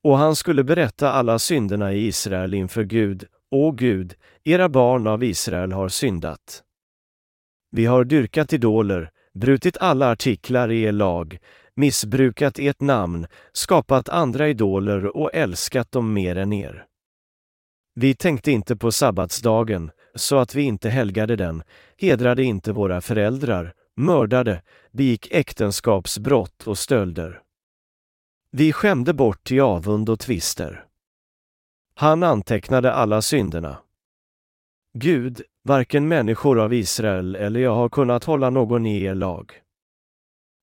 [0.05, 3.25] Och han skulle berätta alla synderna i Israel inför Gud.
[3.51, 6.63] Å Gud, era barn av Israel har syndat.
[7.71, 11.39] Vi har dyrkat idoler, brutit alla artiklar i er lag,
[11.75, 16.87] missbrukat ert namn, skapat andra idoler och älskat dem mer än er.
[17.95, 21.63] Vi tänkte inte på sabbatsdagen, så att vi inte helgade den,
[21.97, 27.43] hedrade inte våra föräldrar, mördade, begick äktenskapsbrott och stölder.
[28.51, 30.85] Vi skämde bort i avund och tvister.
[31.95, 33.79] Han antecknade alla synderna.
[34.95, 39.53] Gud, varken människor av Israel eller jag har kunnat hålla någon i er lag.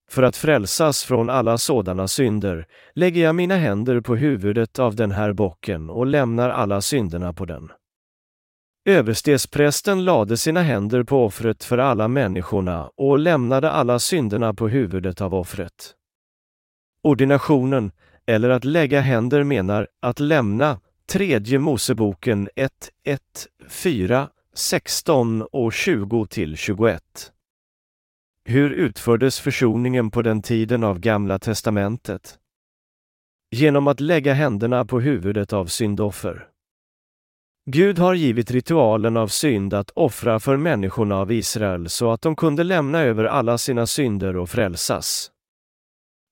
[0.09, 5.11] För att frälsas från alla sådana synder lägger jag mina händer på huvudet av den
[5.11, 7.71] här bocken och lämnar alla synderna på den.
[8.89, 15.21] Överstesprästen lade sina händer på offret för alla människorna och lämnade alla synderna på huvudet
[15.21, 15.93] av offret.
[17.03, 17.91] Ordinationen,
[18.25, 22.71] eller att lägga händer menar att lämna, tredje Moseboken 1,
[23.03, 23.21] 1,
[23.69, 27.03] 4, 16 och 20 till 21.
[28.45, 32.39] Hur utfördes försoningen på den tiden av Gamla testamentet?
[33.51, 36.47] Genom att lägga händerna på huvudet av syndoffer.
[37.65, 42.35] Gud har givit ritualen av synd att offra för människorna av Israel så att de
[42.35, 45.31] kunde lämna över alla sina synder och frälsas.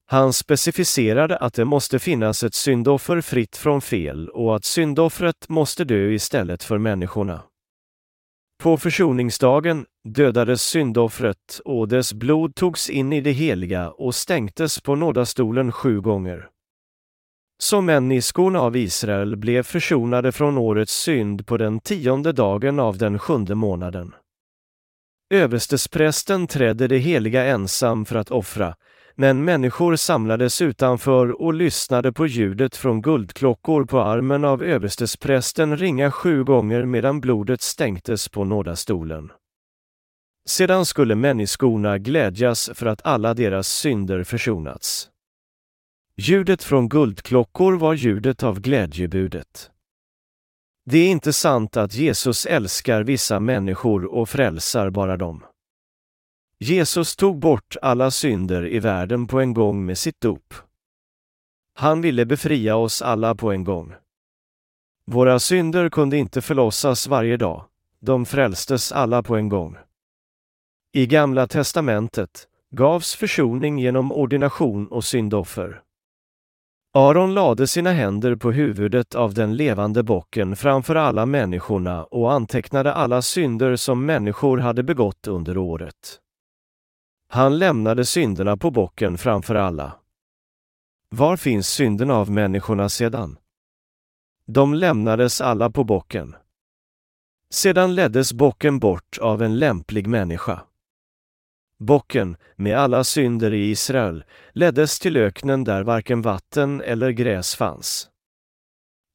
[0.05, 5.83] Han specificerade att det måste finnas ett syndoffer fritt från fel och att syndoffret måste
[5.83, 7.43] dö istället för människorna.
[8.63, 14.95] På försoningsdagen dödades syndoffret och dess blod togs in i det heliga och stänktes på
[14.95, 16.49] nådastolen sju gånger.
[17.63, 23.19] Så människorna av Israel blev försonade från årets synd på den tionde dagen av den
[23.19, 24.15] sjunde månaden.
[25.33, 28.75] Överstesprästen trädde det heliga ensam för att offra,
[29.15, 36.11] men människor samlades utanför och lyssnade på ljudet från guldklockor på armen av överstesprästen ringa
[36.11, 39.31] sju gånger medan blodet stänktes på nådastolen.
[40.45, 45.09] Sedan skulle människorna glädjas för att alla deras synder försonats.
[46.17, 49.71] Ljudet från guldklockor var ljudet av glädjebudet.
[50.85, 55.43] Det är inte sant att Jesus älskar vissa människor och frälsar bara dem.
[56.63, 60.53] Jesus tog bort alla synder i världen på en gång med sitt dop.
[61.75, 63.93] Han ville befria oss alla på en gång.
[65.05, 67.65] Våra synder kunde inte förlossas varje dag,
[67.99, 69.77] de frälstes alla på en gång.
[70.93, 75.81] I Gamla testamentet gavs försoning genom ordination och syndoffer.
[76.93, 82.93] Aron lade sina händer på huvudet av den levande bocken framför alla människorna och antecknade
[82.93, 86.19] alla synder som människor hade begått under året.
[87.33, 89.99] Han lämnade synderna på bocken framför alla.
[91.09, 93.37] Var finns synderna av människorna sedan?
[94.45, 96.35] De lämnades alla på bocken.
[97.49, 100.61] Sedan leddes bocken bort av en lämplig människa.
[101.77, 108.09] Bocken, med alla synder i Israel, leddes till öknen där varken vatten eller gräs fanns.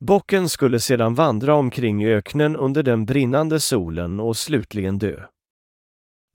[0.00, 5.24] Bocken skulle sedan vandra omkring i öknen under den brinnande solen och slutligen dö.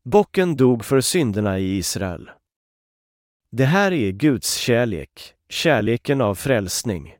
[0.06, 2.32] Bocken dog för synderna i Israel.
[3.52, 7.16] Det här är Guds kärlek, kärleken av frälsning.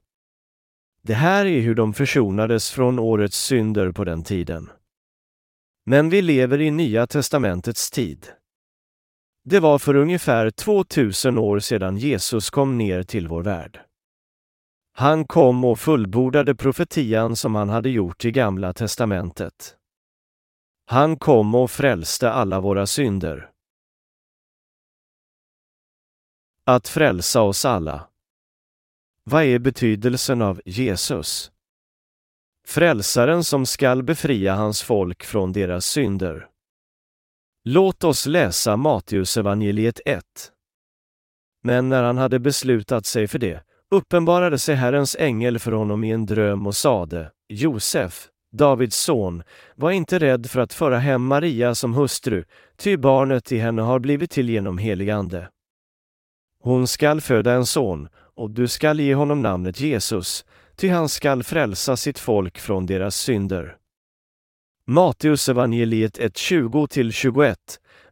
[1.02, 4.70] Det här är hur de försonades från årets synder på den tiden.
[5.86, 8.28] Men vi lever i Nya testamentets tid.
[9.44, 13.80] Det var för ungefär 2000 år sedan Jesus kom ner till vår värld.
[14.94, 19.78] Han kom och fullbordade profetian som han hade gjort i Gamla testamentet.
[20.86, 23.50] Han kom och frälste alla våra synder.
[26.66, 28.10] Att frälsa oss alla.
[29.24, 31.52] Vad är betydelsen av Jesus?
[32.68, 36.50] Frälsaren som skall befria hans folk från deras synder.
[37.64, 40.24] Låt oss läsa Matteusevangeliet 1.
[41.64, 46.12] Men när han hade beslutat sig för det uppenbarade sig Herrens ängel för honom i
[46.12, 49.44] en dröm och sade, Josef, Davids son,
[49.76, 52.44] var inte rädd för att föra hem Maria som hustru,
[52.78, 55.50] ty barnet i henne har blivit till genom helig ande.
[56.64, 60.46] Hon skall föda en son, och du skall ge honom namnet Jesus,
[60.76, 63.78] ty han skall frälsa sitt folk från deras synder.
[64.88, 67.56] Matteus evangeliet 1.20-21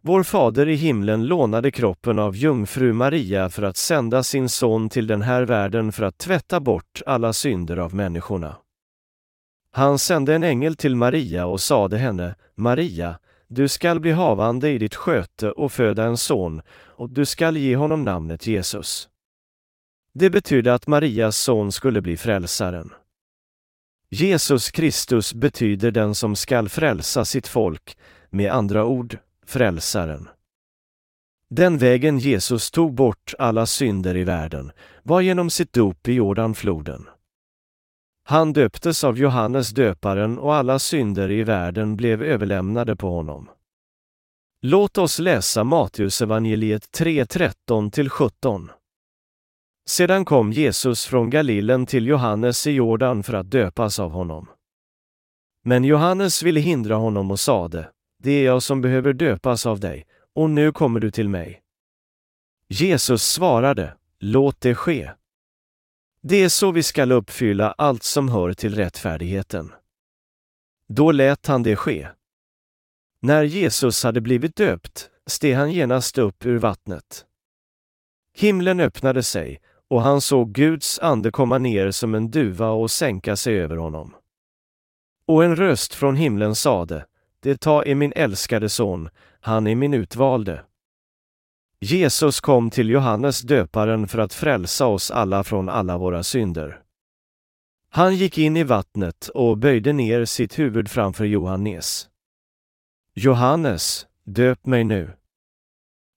[0.02, 5.08] Vår fader i himlen lånade kroppen av jungfru Maria för att sända sin son till
[5.08, 8.56] den här världen för att tvätta bort alla synder av människorna.
[9.72, 14.78] Han sände en ängel till Maria och sade henne, Maria, du skall bli havande i
[14.78, 19.10] ditt sköte och föda en son, och du skall ge honom namnet Jesus.
[20.14, 22.94] Det betydde att Marias son skulle bli frälsaren.
[24.10, 27.98] Jesus Kristus betyder den som skall frälsa sitt folk,
[28.30, 30.30] med andra ord, frälsaren.
[31.50, 34.72] Den vägen Jesus tog bort alla synder i världen
[35.04, 37.06] var genom sitt dop i Jordanfloden.
[38.24, 43.50] Han döptes av Johannes döparen och alla synder i världen blev överlämnade på honom.
[44.62, 48.70] Låt oss läsa Matteusevangeliet 3.13-17.
[49.88, 54.48] Sedan kom Jesus från Galilen till Johannes i Jordan för att döpas av honom.
[55.64, 57.90] Men Johannes ville hindra honom och sade,
[58.24, 60.06] det är jag som behöver döpas av dig,
[60.36, 61.62] och nu kommer du till mig.
[62.68, 65.12] Jesus svarade, låt det ske.
[66.24, 69.74] Det är så vi skall uppfylla allt som hör till rättfärdigheten.
[70.88, 72.08] Då lät han det ske.
[73.20, 77.26] När Jesus hade blivit döpt steg han genast upp ur vattnet.
[78.34, 83.36] Himlen öppnade sig och han såg Guds ande komma ner som en duva och sänka
[83.36, 84.16] sig över honom.
[85.26, 87.06] Och en röst från himlen sade,
[87.40, 89.10] Det ta är min älskade son,
[89.40, 90.64] han är min utvalde.
[91.84, 96.82] Jesus kom till Johannes döparen för att frälsa oss alla från alla våra synder.
[97.90, 102.10] Han gick in i vattnet och böjde ner sitt huvud framför Johannes.
[103.16, 105.12] Johannes, döp mig nu.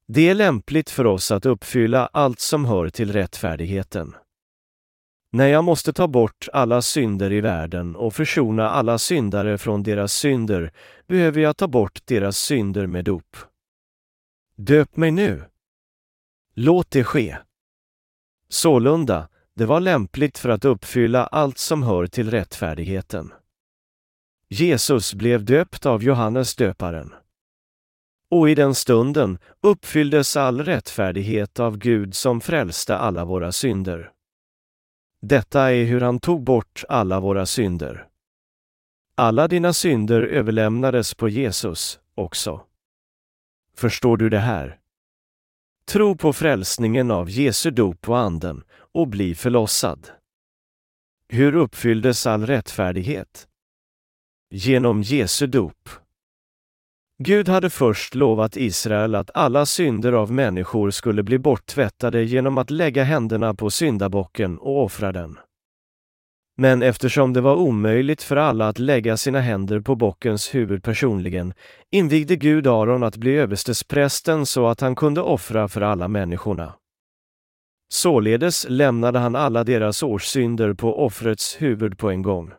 [0.08, 4.14] Det är lämpligt för oss att uppfylla allt som hör till rättfärdigheten.
[5.32, 10.12] När jag måste ta bort alla synder i världen och försona alla syndare från deras
[10.12, 10.72] synder
[11.06, 13.36] behöver jag ta bort deras synder med dop.
[14.56, 15.44] Döp mig nu!
[16.56, 17.36] Låt det ske!
[18.48, 23.32] Sålunda, det var lämpligt för att uppfylla allt som hör till rättfärdigheten.
[24.48, 27.14] Jesus blev döpt av Johannes döparen.
[28.28, 34.12] Och i den stunden uppfylldes all rättfärdighet av Gud som frälste alla våra synder.
[35.20, 38.08] Detta är hur han tog bort alla våra synder.
[39.14, 42.60] Alla dina synder överlämnades på Jesus också.
[43.76, 44.78] Förstår du det här?
[45.86, 48.62] Tro på frälsningen av Jesu dop och anden
[48.92, 50.08] och bli förlossad.
[51.28, 53.48] Hur uppfylldes all rättfärdighet?
[54.50, 55.88] Genom Jesu dop.
[57.18, 62.70] Gud hade först lovat Israel att alla synder av människor skulle bli borttvättade genom att
[62.70, 65.38] lägga händerna på syndabocken och offra den.
[66.56, 71.54] Men eftersom det var omöjligt för alla att lägga sina händer på bockens huvud personligen
[71.90, 76.74] invigde Gud Aron att bli överstesprästen så att han kunde offra för alla människorna.
[77.88, 82.52] Således lämnade han alla deras årssynder på offrets huvud på en gång.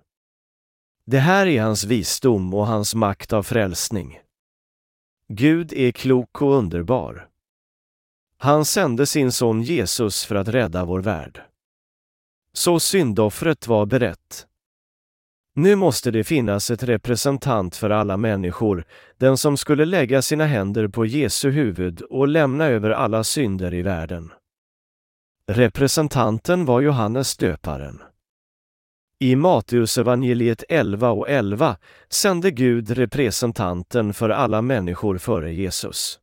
[1.06, 4.20] Det här är hans visdom och hans makt av frälsning.
[5.34, 7.28] Gud är klok och underbar.
[8.38, 11.41] Han sände sin son Jesus för att rädda vår värld.
[12.58, 14.47] Så syndoffret var berett.
[15.56, 18.86] Nu måste det finnas ett representant för alla människor,
[19.18, 23.82] den som skulle lägga sina händer på Jesu huvud och lämna över alla synder i
[23.82, 24.32] världen.
[25.51, 28.01] Representanten var Johannes döparen.
[29.20, 31.78] I Matteusevangeliet 11 och 11
[32.10, 36.20] sände Gud representanten för alla människor före Jesus.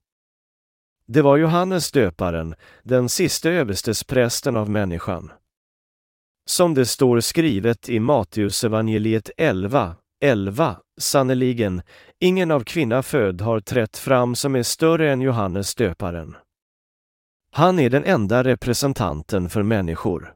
[1.07, 5.33] Det var Johannes döparen, den sista överstesprästen av människan.
[6.45, 11.83] Som det står skrivet i Matteusevangeliet 11, 11, sannerligen,
[12.21, 16.37] ingen av kvinna född har trätt fram som är större än Johannes döparen.
[17.53, 20.35] Han är den enda representanten för människor.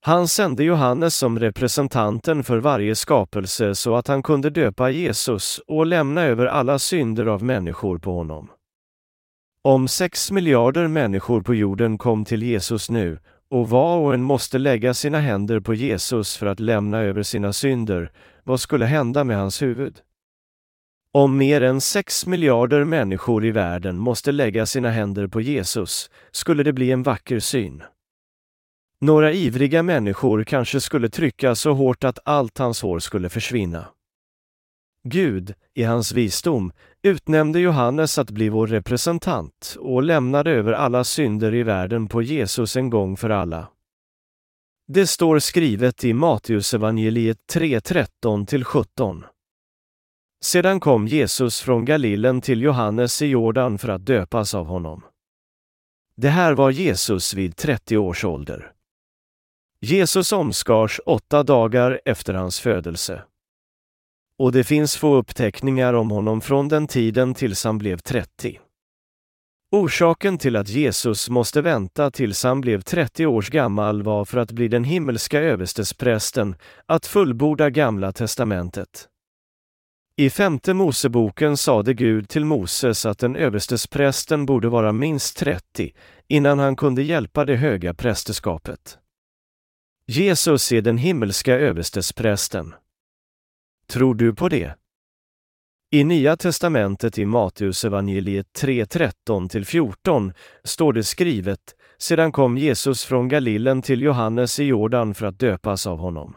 [0.00, 5.86] Han sände Johannes som representanten för varje skapelse så att han kunde döpa Jesus och
[5.86, 8.50] lämna över alla synder av människor på honom.
[9.62, 13.18] Om sex miljarder människor på jorden kom till Jesus nu
[13.50, 17.52] och var och en måste lägga sina händer på Jesus för att lämna över sina
[17.52, 18.12] synder,
[18.44, 20.00] vad skulle hända med hans huvud?
[21.12, 26.62] Om mer än sex miljarder människor i världen måste lägga sina händer på Jesus skulle
[26.62, 27.82] det bli en vacker syn.
[29.00, 33.88] Några ivriga människor kanske skulle trycka så hårt att allt hans hår skulle försvinna.
[35.04, 36.72] Gud, i hans visdom,
[37.02, 42.76] utnämnde Johannes att bli vår representant och lämnade över alla synder i världen på Jesus
[42.76, 43.68] en gång för alla.
[44.88, 49.24] Det står skrivet i Matteusevangeliet 3.13–17.
[50.44, 55.02] Sedan kom Jesus från Galilen till Johannes i Jordan för att döpas av honom.
[56.16, 58.72] Det här var Jesus vid 30 års ålder.
[59.80, 63.22] Jesus omskars åtta dagar efter hans födelse.
[64.38, 68.60] Och det finns få uppteckningar om honom från den tiden tills han blev 30.
[69.70, 74.52] Orsaken till att Jesus måste vänta tills han blev 30 års gammal var för att
[74.52, 76.54] bli den himmelska överstesprästen,
[76.86, 79.08] att fullborda Gamla testamentet.
[80.16, 85.92] I femte Moseboken sade Gud till Moses att den överstesprästen borde vara minst 30
[86.28, 88.98] innan han kunde hjälpa det höga prästerskapet.
[90.06, 92.74] Jesus är den himmelska överstesprästen.
[93.92, 94.74] Tror du på det?
[95.90, 100.32] I Nya testamentet i Matteusevangeliet 3.13-14
[100.64, 105.86] står det skrivet Sedan kom Jesus från Galilen till Johannes i Jordan för att döpas
[105.86, 106.36] av honom.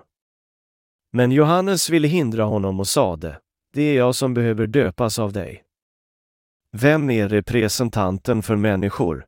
[1.14, 3.39] Men Johannes ville hindra honom och sade
[3.74, 5.64] Det är jag som behöver döpas av dig.
[6.72, 9.26] Vem är representanten för människor?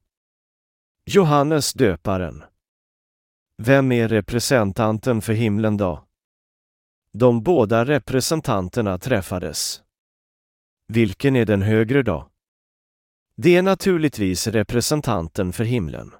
[1.06, 2.44] Johannes döparen.
[3.64, 6.04] Vem är representanten för himlen då?
[7.18, 9.82] De båda representanterna träffades.
[10.88, 12.30] Vilken är den högre då?
[13.38, 16.12] Det är naturligtvis representanten för himlen.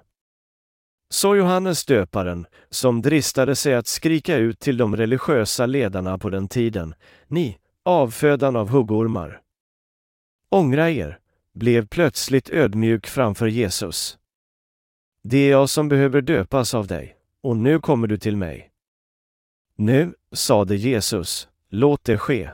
[1.10, 6.48] Så Johannes döparen, som dristade sig att skrika ut till de religiösa ledarna på den
[6.48, 6.94] tiden,
[7.26, 9.40] ni, avfödan av huggormar.
[10.48, 11.18] Ångra er,
[11.54, 14.18] blev plötsligt ödmjuk framför Jesus.
[15.22, 18.73] Det är jag som behöver döpas av dig, och nu kommer du till mig.
[19.76, 22.50] Nu, sade Jesus, låt det ske.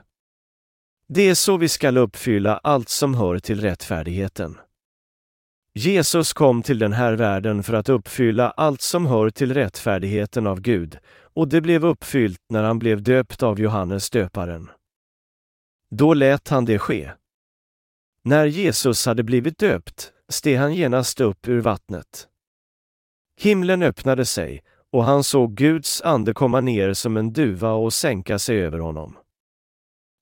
[1.09, 4.59] Det är så vi skall uppfylla allt som hör till rättfärdigheten.
[5.75, 10.61] Jesus kom till den här världen för att uppfylla allt som hör till rättfärdigheten av
[10.61, 10.99] Gud,
[11.35, 14.71] och det blev uppfyllt när han blev döpt av Johannes döparen.
[15.91, 17.11] Då lät han det ske.
[18.25, 22.29] När Jesus hade blivit döpt steg han genast upp ur vattnet.
[23.37, 24.62] Himlen öppnade sig
[24.93, 29.16] och han såg Guds ande komma ner som en duva och sänka sig över honom.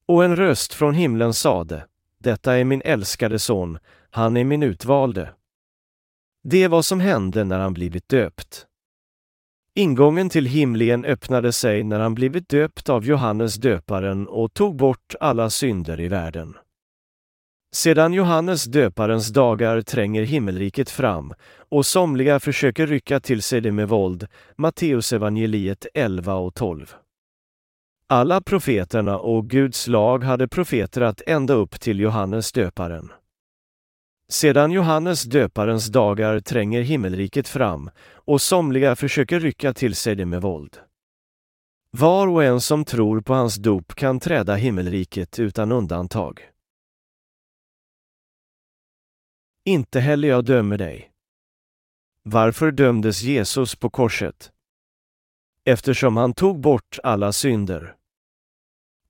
[0.06, 1.86] Och en röst från himlen sade,
[2.18, 3.78] Detta är min älskade son,
[4.10, 5.34] han är min utvalde.
[6.42, 8.66] Det är vad som hände när han blivit döpt.
[9.74, 15.14] Ingången till himlen öppnade sig när han blivit döpt av Johannes döparen och tog bort
[15.20, 16.54] alla synder i världen.
[17.72, 21.34] Sedan Johannes döparens dagar tränger himmelriket fram
[21.68, 26.94] och somliga försöker rycka till sig det med våld, Matteusevangeliet 11 och 12.
[28.06, 33.12] Alla profeterna och Guds lag hade profeterat ända upp till Johannes döparen.
[34.30, 40.42] Sedan Johannes döparens dagar tränger himmelriket fram och somliga försöker rycka till sig det med
[40.42, 40.76] våld.
[41.90, 46.40] Var och en som tror på hans dop kan träda himmelriket utan undantag.
[49.68, 51.10] Inte heller jag dömer dig.
[52.22, 54.52] Varför dömdes Jesus på korset?
[55.64, 57.94] Eftersom han tog bort alla synder.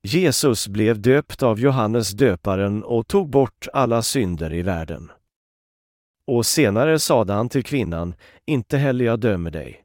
[0.03, 5.11] Jesus blev döpt av Johannes döparen och tog bort alla synder i världen.
[6.25, 9.83] Och senare sade han till kvinnan, inte heller jag dömer dig.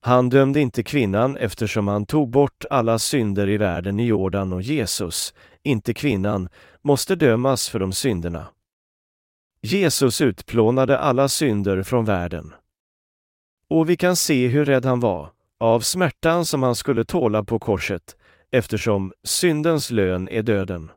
[0.00, 4.62] Han dömde inte kvinnan eftersom han tog bort alla synder i världen i Jordan och
[4.62, 6.48] Jesus, inte kvinnan,
[6.82, 8.46] måste dömas för de synderna.
[9.62, 12.54] Jesus utplånade alla synder från världen.
[13.68, 17.58] Och vi kan se hur rädd han var, av smärtan som han skulle tåla på
[17.58, 18.16] korset,
[18.50, 20.90] eftersom syndens lön är döden.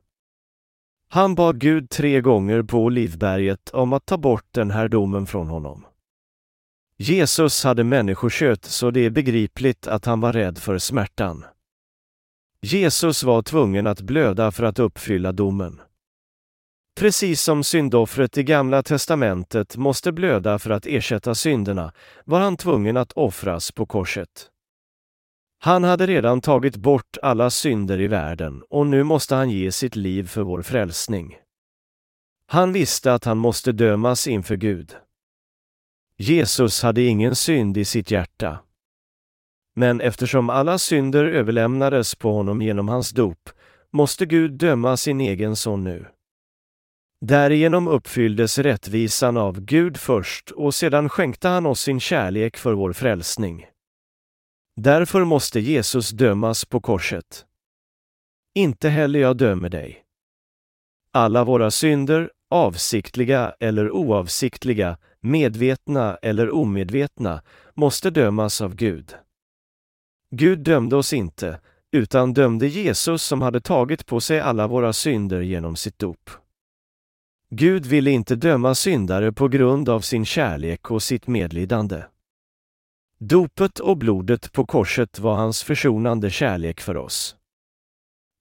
[1.09, 5.47] Han bad Gud tre gånger på Olivberget om att ta bort den här domen från
[5.47, 5.86] honom.
[6.97, 11.45] Jesus hade människokött så det är begripligt att han var rädd för smärtan.
[12.61, 15.82] Jesus var tvungen att blöda för att uppfylla domen.
[16.95, 21.93] Precis som syndoffret i Gamla testamentet måste blöda för att ersätta synderna
[22.25, 24.49] var han tvungen att offras på korset.
[25.59, 29.95] Han hade redan tagit bort alla synder i världen och nu måste han ge sitt
[29.95, 31.37] liv för vår frälsning.
[32.47, 34.95] Han visste att han måste dömas inför Gud.
[36.17, 38.59] Jesus hade ingen synd i sitt hjärta.
[39.75, 43.49] Men eftersom alla synder överlämnades på honom genom hans dop
[43.91, 46.05] måste Gud döma sin egen son nu.
[47.26, 52.93] Därigenom uppfylldes rättvisan av Gud först och sedan skänkte han oss sin kärlek för vår
[52.93, 53.65] frälsning.
[54.76, 57.45] Därför måste Jesus dömas på korset.
[58.55, 60.03] Inte heller jag dömer dig.
[61.11, 67.41] Alla våra synder, avsiktliga eller oavsiktliga, medvetna eller omedvetna,
[67.74, 69.15] måste dömas av Gud.
[70.30, 71.59] Gud dömde oss inte,
[71.91, 76.30] utan dömde Jesus som hade tagit på sig alla våra synder genom sitt dop.
[77.56, 82.04] Gud ville inte döma syndare på grund av sin kärlek och sitt medlidande.
[83.20, 87.36] Dopet och blodet på korset var hans försonande kärlek för oss.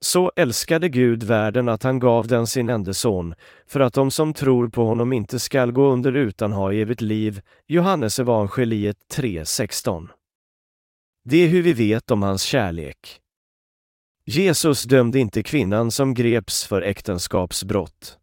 [0.00, 3.34] Så älskade Gud världen att han gav den sin enda son,
[3.66, 7.40] för att de som tror på honom inte skall gå under utan ha evigt liv.
[7.66, 10.08] Johannes evangeliet 3.16.
[11.24, 13.20] Det är hur vi vet om hans kärlek.
[14.26, 18.18] Jesus dömde inte kvinnan som greps för äktenskapsbrott.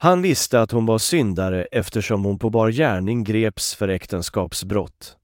[0.00, 5.16] Han visste att hon var syndare eftersom hon på bar gärning greps för äktenskapsbrott.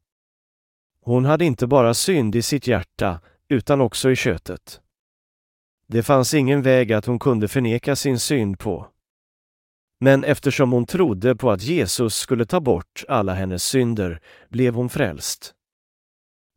[1.01, 4.81] Hon hade inte bara synd i sitt hjärta, utan också i köttet.
[5.87, 8.87] Det fanns ingen väg att hon kunde förneka sin synd på.
[10.01, 14.89] Men eftersom hon trodde på att Jesus skulle ta bort alla hennes synder blev hon
[14.89, 15.55] frälst.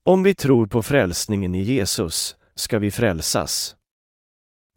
[0.03, 3.76] Om vi tror på frälsningen i Jesus ska vi frälsas.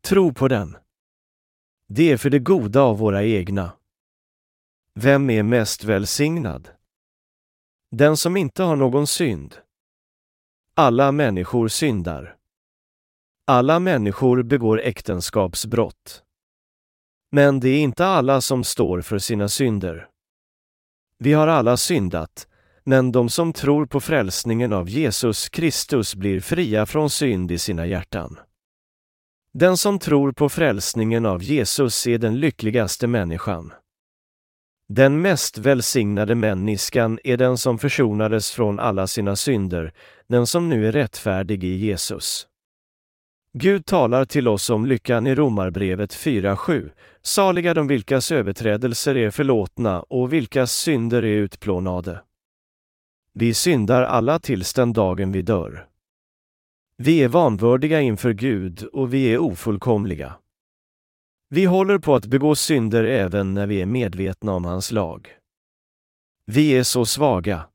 [0.02, 0.76] Tro på den.
[1.92, 3.72] Det är för det goda av våra egna.
[4.94, 6.68] Vem är mest välsignad?
[7.90, 9.56] Den som inte har någon synd.
[10.74, 12.36] Alla människor syndar.
[13.44, 16.22] Alla människor begår äktenskapsbrott.
[17.30, 20.08] Men det är inte alla som står för sina synder.
[21.18, 22.48] Vi har alla syndat,
[22.84, 27.86] men de som tror på frälsningen av Jesus Kristus blir fria från synd i sina
[27.86, 28.38] hjärtan.
[29.54, 33.72] Den som tror på frälsningen av Jesus är den lyckligaste människan.
[34.88, 39.92] Den mest välsignade människan är den som försonades från alla sina synder,
[40.26, 42.46] den som nu är rättfärdig i Jesus.
[43.58, 46.90] Gud talar till oss om lyckan i Romarbrevet 4.7.
[47.22, 52.22] Saliga de vilkas överträdelser är förlåtna och vilkas synder är utplånade.
[53.34, 55.89] Vi syndar alla tills den dagen vi dör.
[57.02, 60.34] Vi är vanvördiga inför Gud och vi är ofullkomliga.
[61.48, 65.28] Vi håller på att begå synder även när vi är medvetna om hans lag.
[66.46, 67.66] Vi är så svaga.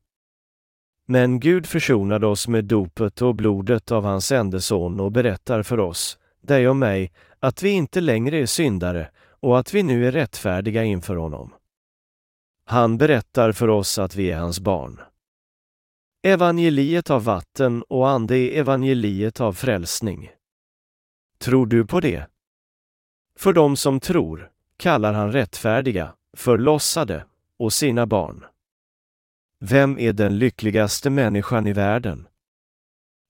[1.06, 5.80] Men Gud försonade oss med dopet och blodet av hans enda son och berättar för
[5.80, 9.10] oss, dig och mig, att vi inte längre är syndare
[9.40, 11.54] och att vi nu är rättfärdiga inför honom.
[12.64, 15.00] Han berättar för oss att vi är hans barn.
[16.26, 20.30] Evangeliet av vatten och ande är evangeliet av frälsning.
[21.38, 22.26] Tror du på det?
[23.36, 27.26] För dem som tror kallar han rättfärdiga, förlossade
[27.58, 28.44] och sina barn.
[29.60, 32.28] Vem är den lyckligaste människan i världen?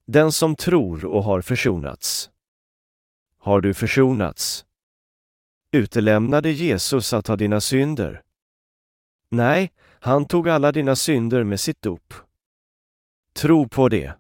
[0.07, 2.31] Den som tror och har försonats.
[3.39, 4.67] Har du försonats?
[5.71, 8.23] Utelämnade Jesus att ha dina synder?
[9.31, 12.15] Nej, han tog alla dina synder med sitt dop.
[13.37, 14.19] Tro på det.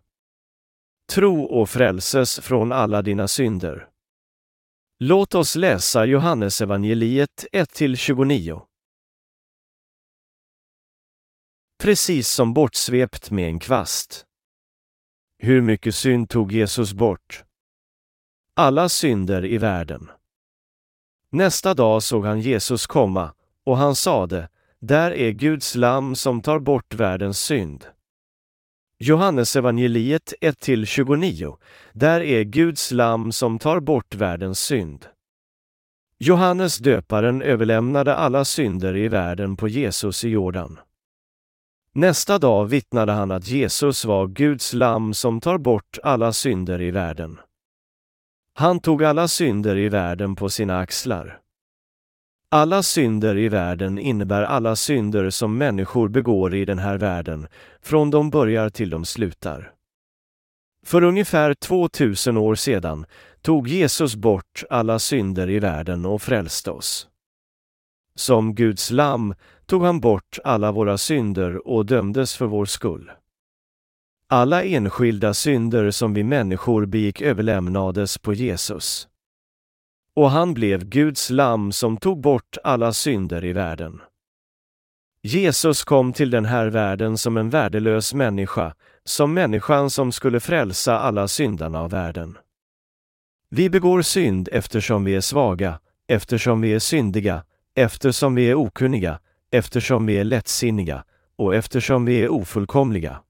[1.12, 3.88] tro och frälses från alla dina synder.
[4.98, 8.62] Låt oss läsa Johannesevangeliet 1-29.
[11.78, 14.26] Precis som bortsvept med en kvast.
[15.38, 17.44] Hur mycket synd tog Jesus bort?
[18.54, 20.10] Alla synder i världen.
[21.30, 24.48] Nästa dag såg han Jesus komma, och han sade,
[24.78, 27.95] där är Guds lamm som tar bort världens synd.
[28.98, 31.56] Johannesevangeliet 1-29,
[31.92, 35.06] där är Guds lamm som tar bort världens synd.
[36.18, 40.78] Johannes döparen överlämnade alla synder i världen på Jesus i Jordan.
[41.92, 46.90] Nästa dag vittnade han att Jesus var Guds lamm som tar bort alla synder i
[46.90, 47.40] världen.
[48.54, 51.40] Han tog alla synder i världen på sina axlar.
[52.48, 57.46] Alla synder i världen innebär alla synder som människor begår i den här världen,
[57.82, 59.72] från de börjar till de slutar.
[60.86, 63.06] För ungefär 2000 år sedan
[63.42, 67.08] tog Jesus bort alla synder i världen och frälste oss.
[68.14, 69.34] Som Guds lamm
[69.66, 73.10] tog han bort alla våra synder och dömdes för vår skull.
[74.28, 79.08] Alla enskilda synder som vi människor begick överlämnades på Jesus.
[80.16, 84.00] Och han blev Guds lamm som tog bort alla synder i världen.
[85.22, 90.98] Jesus kom till den här världen som en värdelös människa, som människan som skulle frälsa
[90.98, 92.38] alla syndarna av världen.
[93.50, 97.44] Vi begår synd eftersom vi är svaga, eftersom vi är syndiga,
[97.74, 101.04] eftersom vi är okunniga, eftersom vi är lättsinniga
[101.36, 103.20] och eftersom vi är ofullkomliga.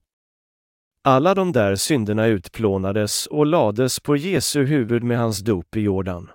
[1.03, 6.31] Alla de där synderna utplånades och lades på Jesu huvud med hans dop i Jordan.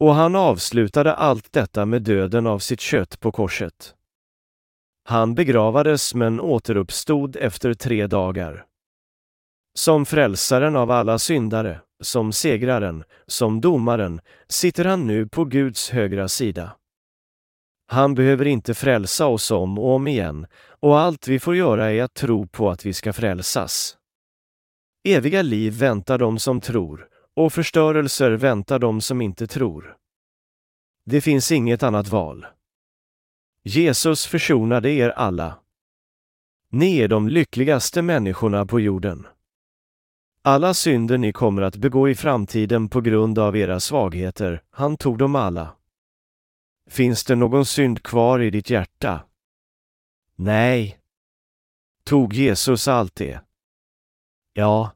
[0.00, 3.94] Och han avslutade allt detta med döden av sitt kött på korset.
[5.04, 8.66] Han begravades men återuppstod efter tre dagar.
[9.78, 16.28] Som frälsaren av alla syndare, som segraren, som domaren, sitter han nu på Guds högra
[16.28, 16.76] sida.
[17.86, 20.46] Han behöver inte frälsa oss om och om igen,
[20.80, 23.96] och allt vi får göra är att tro på att vi ska frälsas.
[25.08, 29.96] Eviga liv väntar de som tror, och förstörelser väntar de som inte tror.
[31.04, 32.46] Det finns inget annat val.
[33.62, 35.58] Jesus försonade er alla.
[36.68, 39.26] Ni är de lyckligaste människorna på jorden.
[40.42, 45.18] Alla synder ni kommer att begå i framtiden på grund av era svagheter, han tog
[45.18, 45.76] dem alla.
[46.90, 49.24] Finns det någon synd kvar i ditt hjärta?
[50.36, 50.98] Nej.
[52.04, 53.40] Tog Jesus allt det?
[54.52, 54.92] Ja.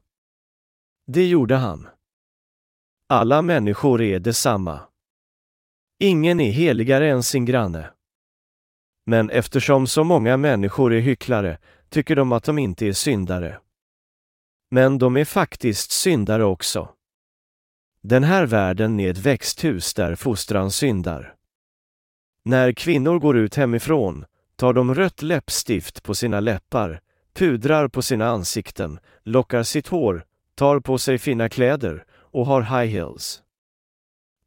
[1.07, 1.87] Det gjorde han.
[3.07, 4.79] Alla människor är detsamma.
[5.99, 7.89] Ingen är heligare än sin granne.
[9.05, 11.57] Men eftersom så många människor är hycklare
[11.89, 13.59] tycker de att de inte är syndare.
[14.71, 16.89] Men de är faktiskt syndare också.
[18.01, 21.35] Den här världen är ett växthus där fostran syndar.
[22.43, 24.25] När kvinnor går ut hemifrån
[24.55, 27.01] tar de rött läppstift på sina läppar,
[27.33, 30.25] pudrar på sina ansikten, lockar sitt hår,
[30.55, 32.05] tar på sig fina kläder
[32.35, 33.41] och har high heels.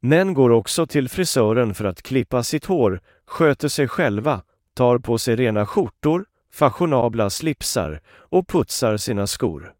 [0.01, 5.17] Män går också till frisören för att klippa sitt hår, sköter sig själva, tar på
[5.17, 9.73] sig rena skjortor, fashionabla slipsar och putsar sina skor.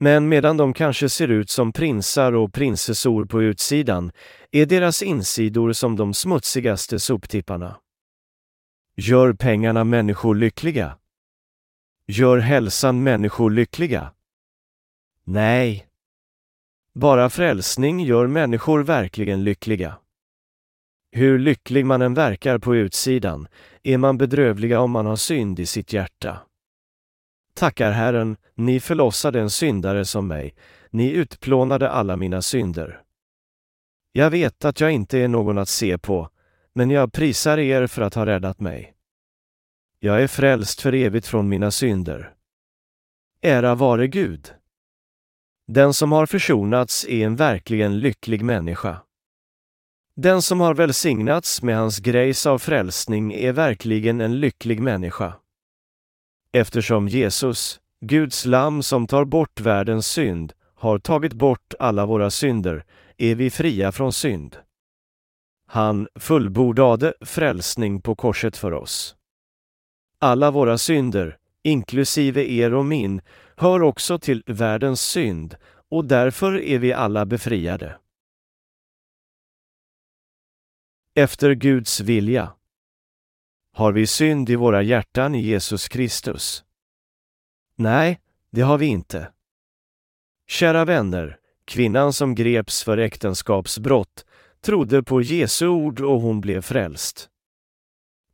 [0.00, 4.12] Men medan de kanske ser ut som prinsar och prinsessor på utsidan
[4.50, 7.76] är deras insidor som de smutsigaste soptipparna.
[8.96, 10.98] Gör pengarna människor lyckliga?
[12.06, 14.12] Gör hälsan människor lyckliga?
[15.24, 15.87] Nej.
[16.98, 19.98] Bara frälsning gör människor verkligen lyckliga.
[21.12, 23.48] Hur lycklig man än verkar på utsidan
[23.82, 26.38] är man bedrövliga om man har synd i sitt hjärta.
[27.54, 30.54] Tackar Herren, ni förlossade en syndare som mig,
[30.90, 33.02] ni utplånade alla mina synder.
[34.12, 36.30] Jag vet att jag inte är någon att se på,
[36.72, 38.94] men jag prisar er för att ha räddat mig.
[40.00, 42.34] Jag är frälst för evigt från mina synder.
[43.42, 44.57] Ära vare Gud.
[45.70, 49.00] Den som har försonats är en verkligen lycklig människa.
[50.14, 55.34] Den som har välsignats med hans grejs av frälsning är verkligen en lycklig människa.
[56.52, 62.84] Eftersom Jesus, Guds lamm som tar bort världens synd, har tagit bort alla våra synder,
[63.16, 64.56] är vi fria från synd.
[65.66, 69.16] Han fullbordade frälsning på korset för oss.
[70.20, 73.20] Alla våra synder, inklusive er och min,
[73.58, 75.56] hör också till världens synd
[75.90, 77.98] och därför är vi alla befriade.
[81.14, 82.52] Efter Guds vilja.
[83.72, 86.64] Har vi synd i våra hjärtan i Jesus Kristus?
[87.76, 89.32] Nej, det har vi inte.
[90.46, 94.26] Kära vänner, kvinnan som greps för äktenskapsbrott
[94.60, 97.30] trodde på Jesu ord och hon blev frälst.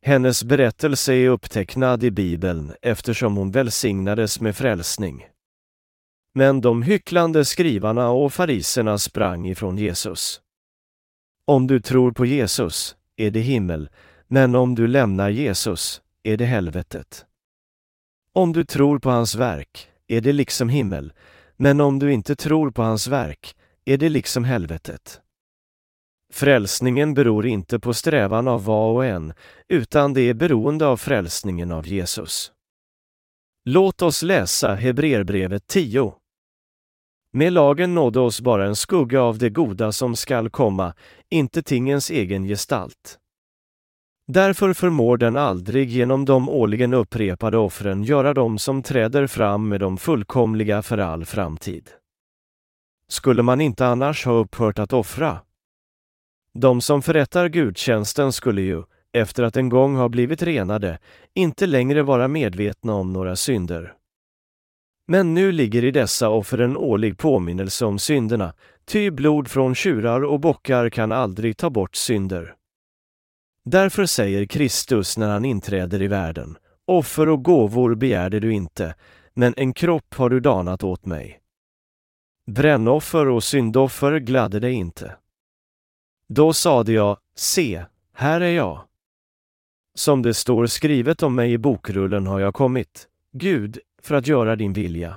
[0.07, 5.27] Hennes berättelse är upptecknad i Bibeln eftersom hon välsignades med frälsning.
[6.35, 10.41] Men de hycklande skrivarna och fariserna sprang ifrån Jesus.
[11.47, 13.89] Om du tror på Jesus är det himmel,
[14.27, 17.27] men om du lämnar Jesus är det helvetet.
[18.33, 21.13] Om du tror på hans verk är det liksom himmel,
[21.57, 25.21] men om du inte tror på hans verk är det liksom helvetet.
[26.35, 29.33] Frälsningen beror inte på strävan av var och en,
[29.69, 32.53] utan det är beroende av frälsningen av Jesus.
[33.65, 36.15] Låt oss läsa Hebreerbrevet 10.
[37.33, 40.95] Med lagen nådde oss bara en skugga av det goda som skall komma,
[41.31, 43.19] inte tingens egen gestalt.
[44.27, 49.81] Därför förmår den aldrig genom de årligen upprepade offren göra dem som träder fram med
[49.81, 51.91] de fullkomliga för all framtid.
[53.09, 55.39] Skulle man inte annars ha upphört att offra?
[56.59, 58.83] De som förrättar gudstjänsten skulle ju,
[59.13, 60.99] efter att en gång ha blivit renade,
[61.35, 63.95] inte längre vara medvetna om några synder.
[65.07, 70.25] Men nu ligger i dessa offer en årlig påminnelse om synderna, ty blod från tjurar
[70.25, 72.55] och bockar kan aldrig ta bort synder.
[73.65, 78.95] Därför säger Kristus när han inträder i världen, offer och gåvor begärde du inte,
[79.35, 81.41] men en kropp har du danat åt mig.
[82.47, 85.17] Brännoffer och syndoffer gladde dig inte.
[86.29, 88.85] Då sade jag, se, här är jag.
[89.95, 94.57] Som det står skrivet om mig i bokrullen har jag kommit, Gud, för att göra
[94.57, 95.17] din vilja.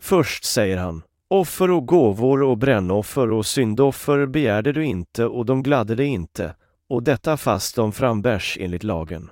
[0.00, 5.62] Först säger han, offer och gåvor och brännoffer och syndoffer begärde du inte och de
[5.62, 6.54] gladde dig inte,
[6.88, 9.30] och detta fast de frambärs enligt lagen.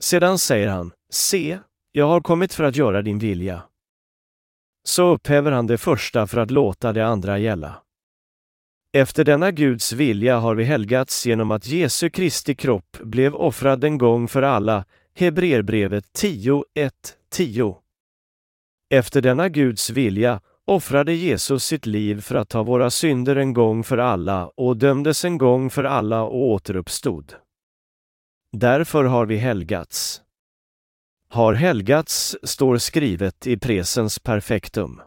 [0.00, 1.58] Sedan säger han, se,
[1.92, 3.62] jag har kommit för att göra din vilja.
[4.84, 7.82] Så upphäver han det första för att låta det andra gälla.
[8.92, 13.98] Efter denna Guds vilja har vi helgats genom att Jesu Kristi kropp blev offrad en
[13.98, 14.84] gång för alla,
[15.14, 16.92] Hebreerbrevet 10, 1,
[17.30, 17.76] 10.
[18.90, 23.84] Efter denna Guds vilja offrade Jesus sitt liv för att ta våra synder en gång
[23.84, 27.34] för alla och dömdes en gång för alla och återuppstod.
[28.52, 30.22] Därför har vi helgats.
[31.28, 35.00] Har helgats står skrivet i presens perfektum.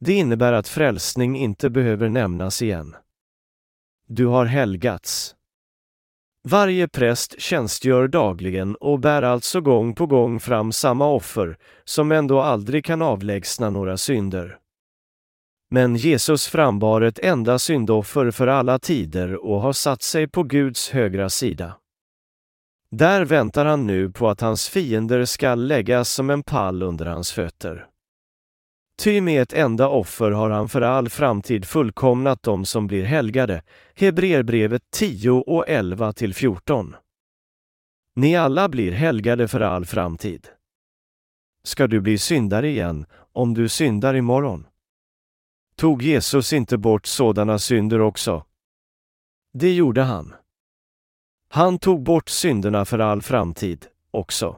[0.00, 2.96] Det innebär att frälsning inte behöver nämnas igen.
[4.08, 5.34] Du har helgats.
[6.48, 12.40] Varje präst tjänstgör dagligen och bär alltså gång på gång fram samma offer, som ändå
[12.40, 14.58] aldrig kan avlägsna några synder.
[15.70, 20.90] Men Jesus frambar ett enda syndoffer för alla tider och har satt sig på Guds
[20.90, 21.76] högra sida.
[22.90, 27.32] Där väntar han nu på att hans fiender skall läggas som en pall under hans
[27.32, 27.89] fötter.
[29.00, 33.62] Ty med ett enda offer har han för all framtid fullkomnat dem som blir helgade.
[33.94, 36.96] Hebreerbrevet 10 och 11 till 14.
[38.16, 40.48] Ni alla blir helgade för all framtid.
[41.62, 44.66] Ska du bli syndare igen, om du syndar imorgon?
[45.76, 48.44] Tog Jesus inte bort sådana synder också?
[49.52, 50.34] Det gjorde han.
[51.48, 54.56] Han tog bort synderna för all framtid, också.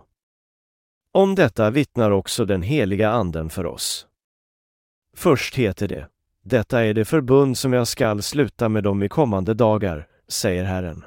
[1.12, 4.06] Om detta vittnar också den heliga Anden för oss.
[5.16, 6.08] Först heter det,
[6.44, 11.04] detta är det förbund som jag skall sluta med dem i kommande dagar, säger Herren.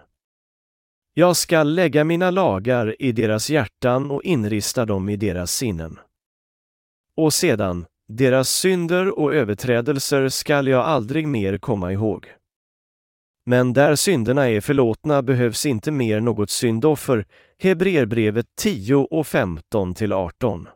[1.14, 6.00] Jag skall lägga mina lagar i deras hjärtan och inrista dem i deras sinnen.
[7.18, 12.28] Och sedan, deras synder och överträdelser skall jag aldrig mer komma ihåg.
[13.46, 17.26] Men där synderna är förlåtna behövs inte mer något syndoffer,
[17.60, 20.68] Hebreerbrevet 10 och 15 till 18.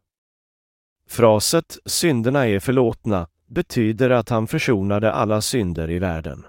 [1.09, 6.45] Fraset ”synderna är förlåtna” betyder att han försonade alla synder i världen.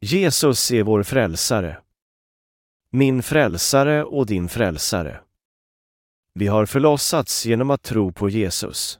[0.00, 1.78] Jesus är vår frälsare.
[2.92, 5.20] Min frälsare och din frälsare.
[6.34, 8.98] Vi har förlossats genom att tro på Jesus.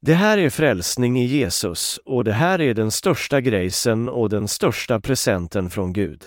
[0.00, 4.48] Det här är frälsning i Jesus och det här är den största grejsen och den
[4.48, 6.24] största presenten från Gud.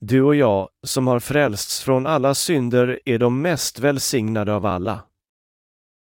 [0.00, 5.00] Du och jag, som har frälsts från alla synder, är de mest välsignade av alla.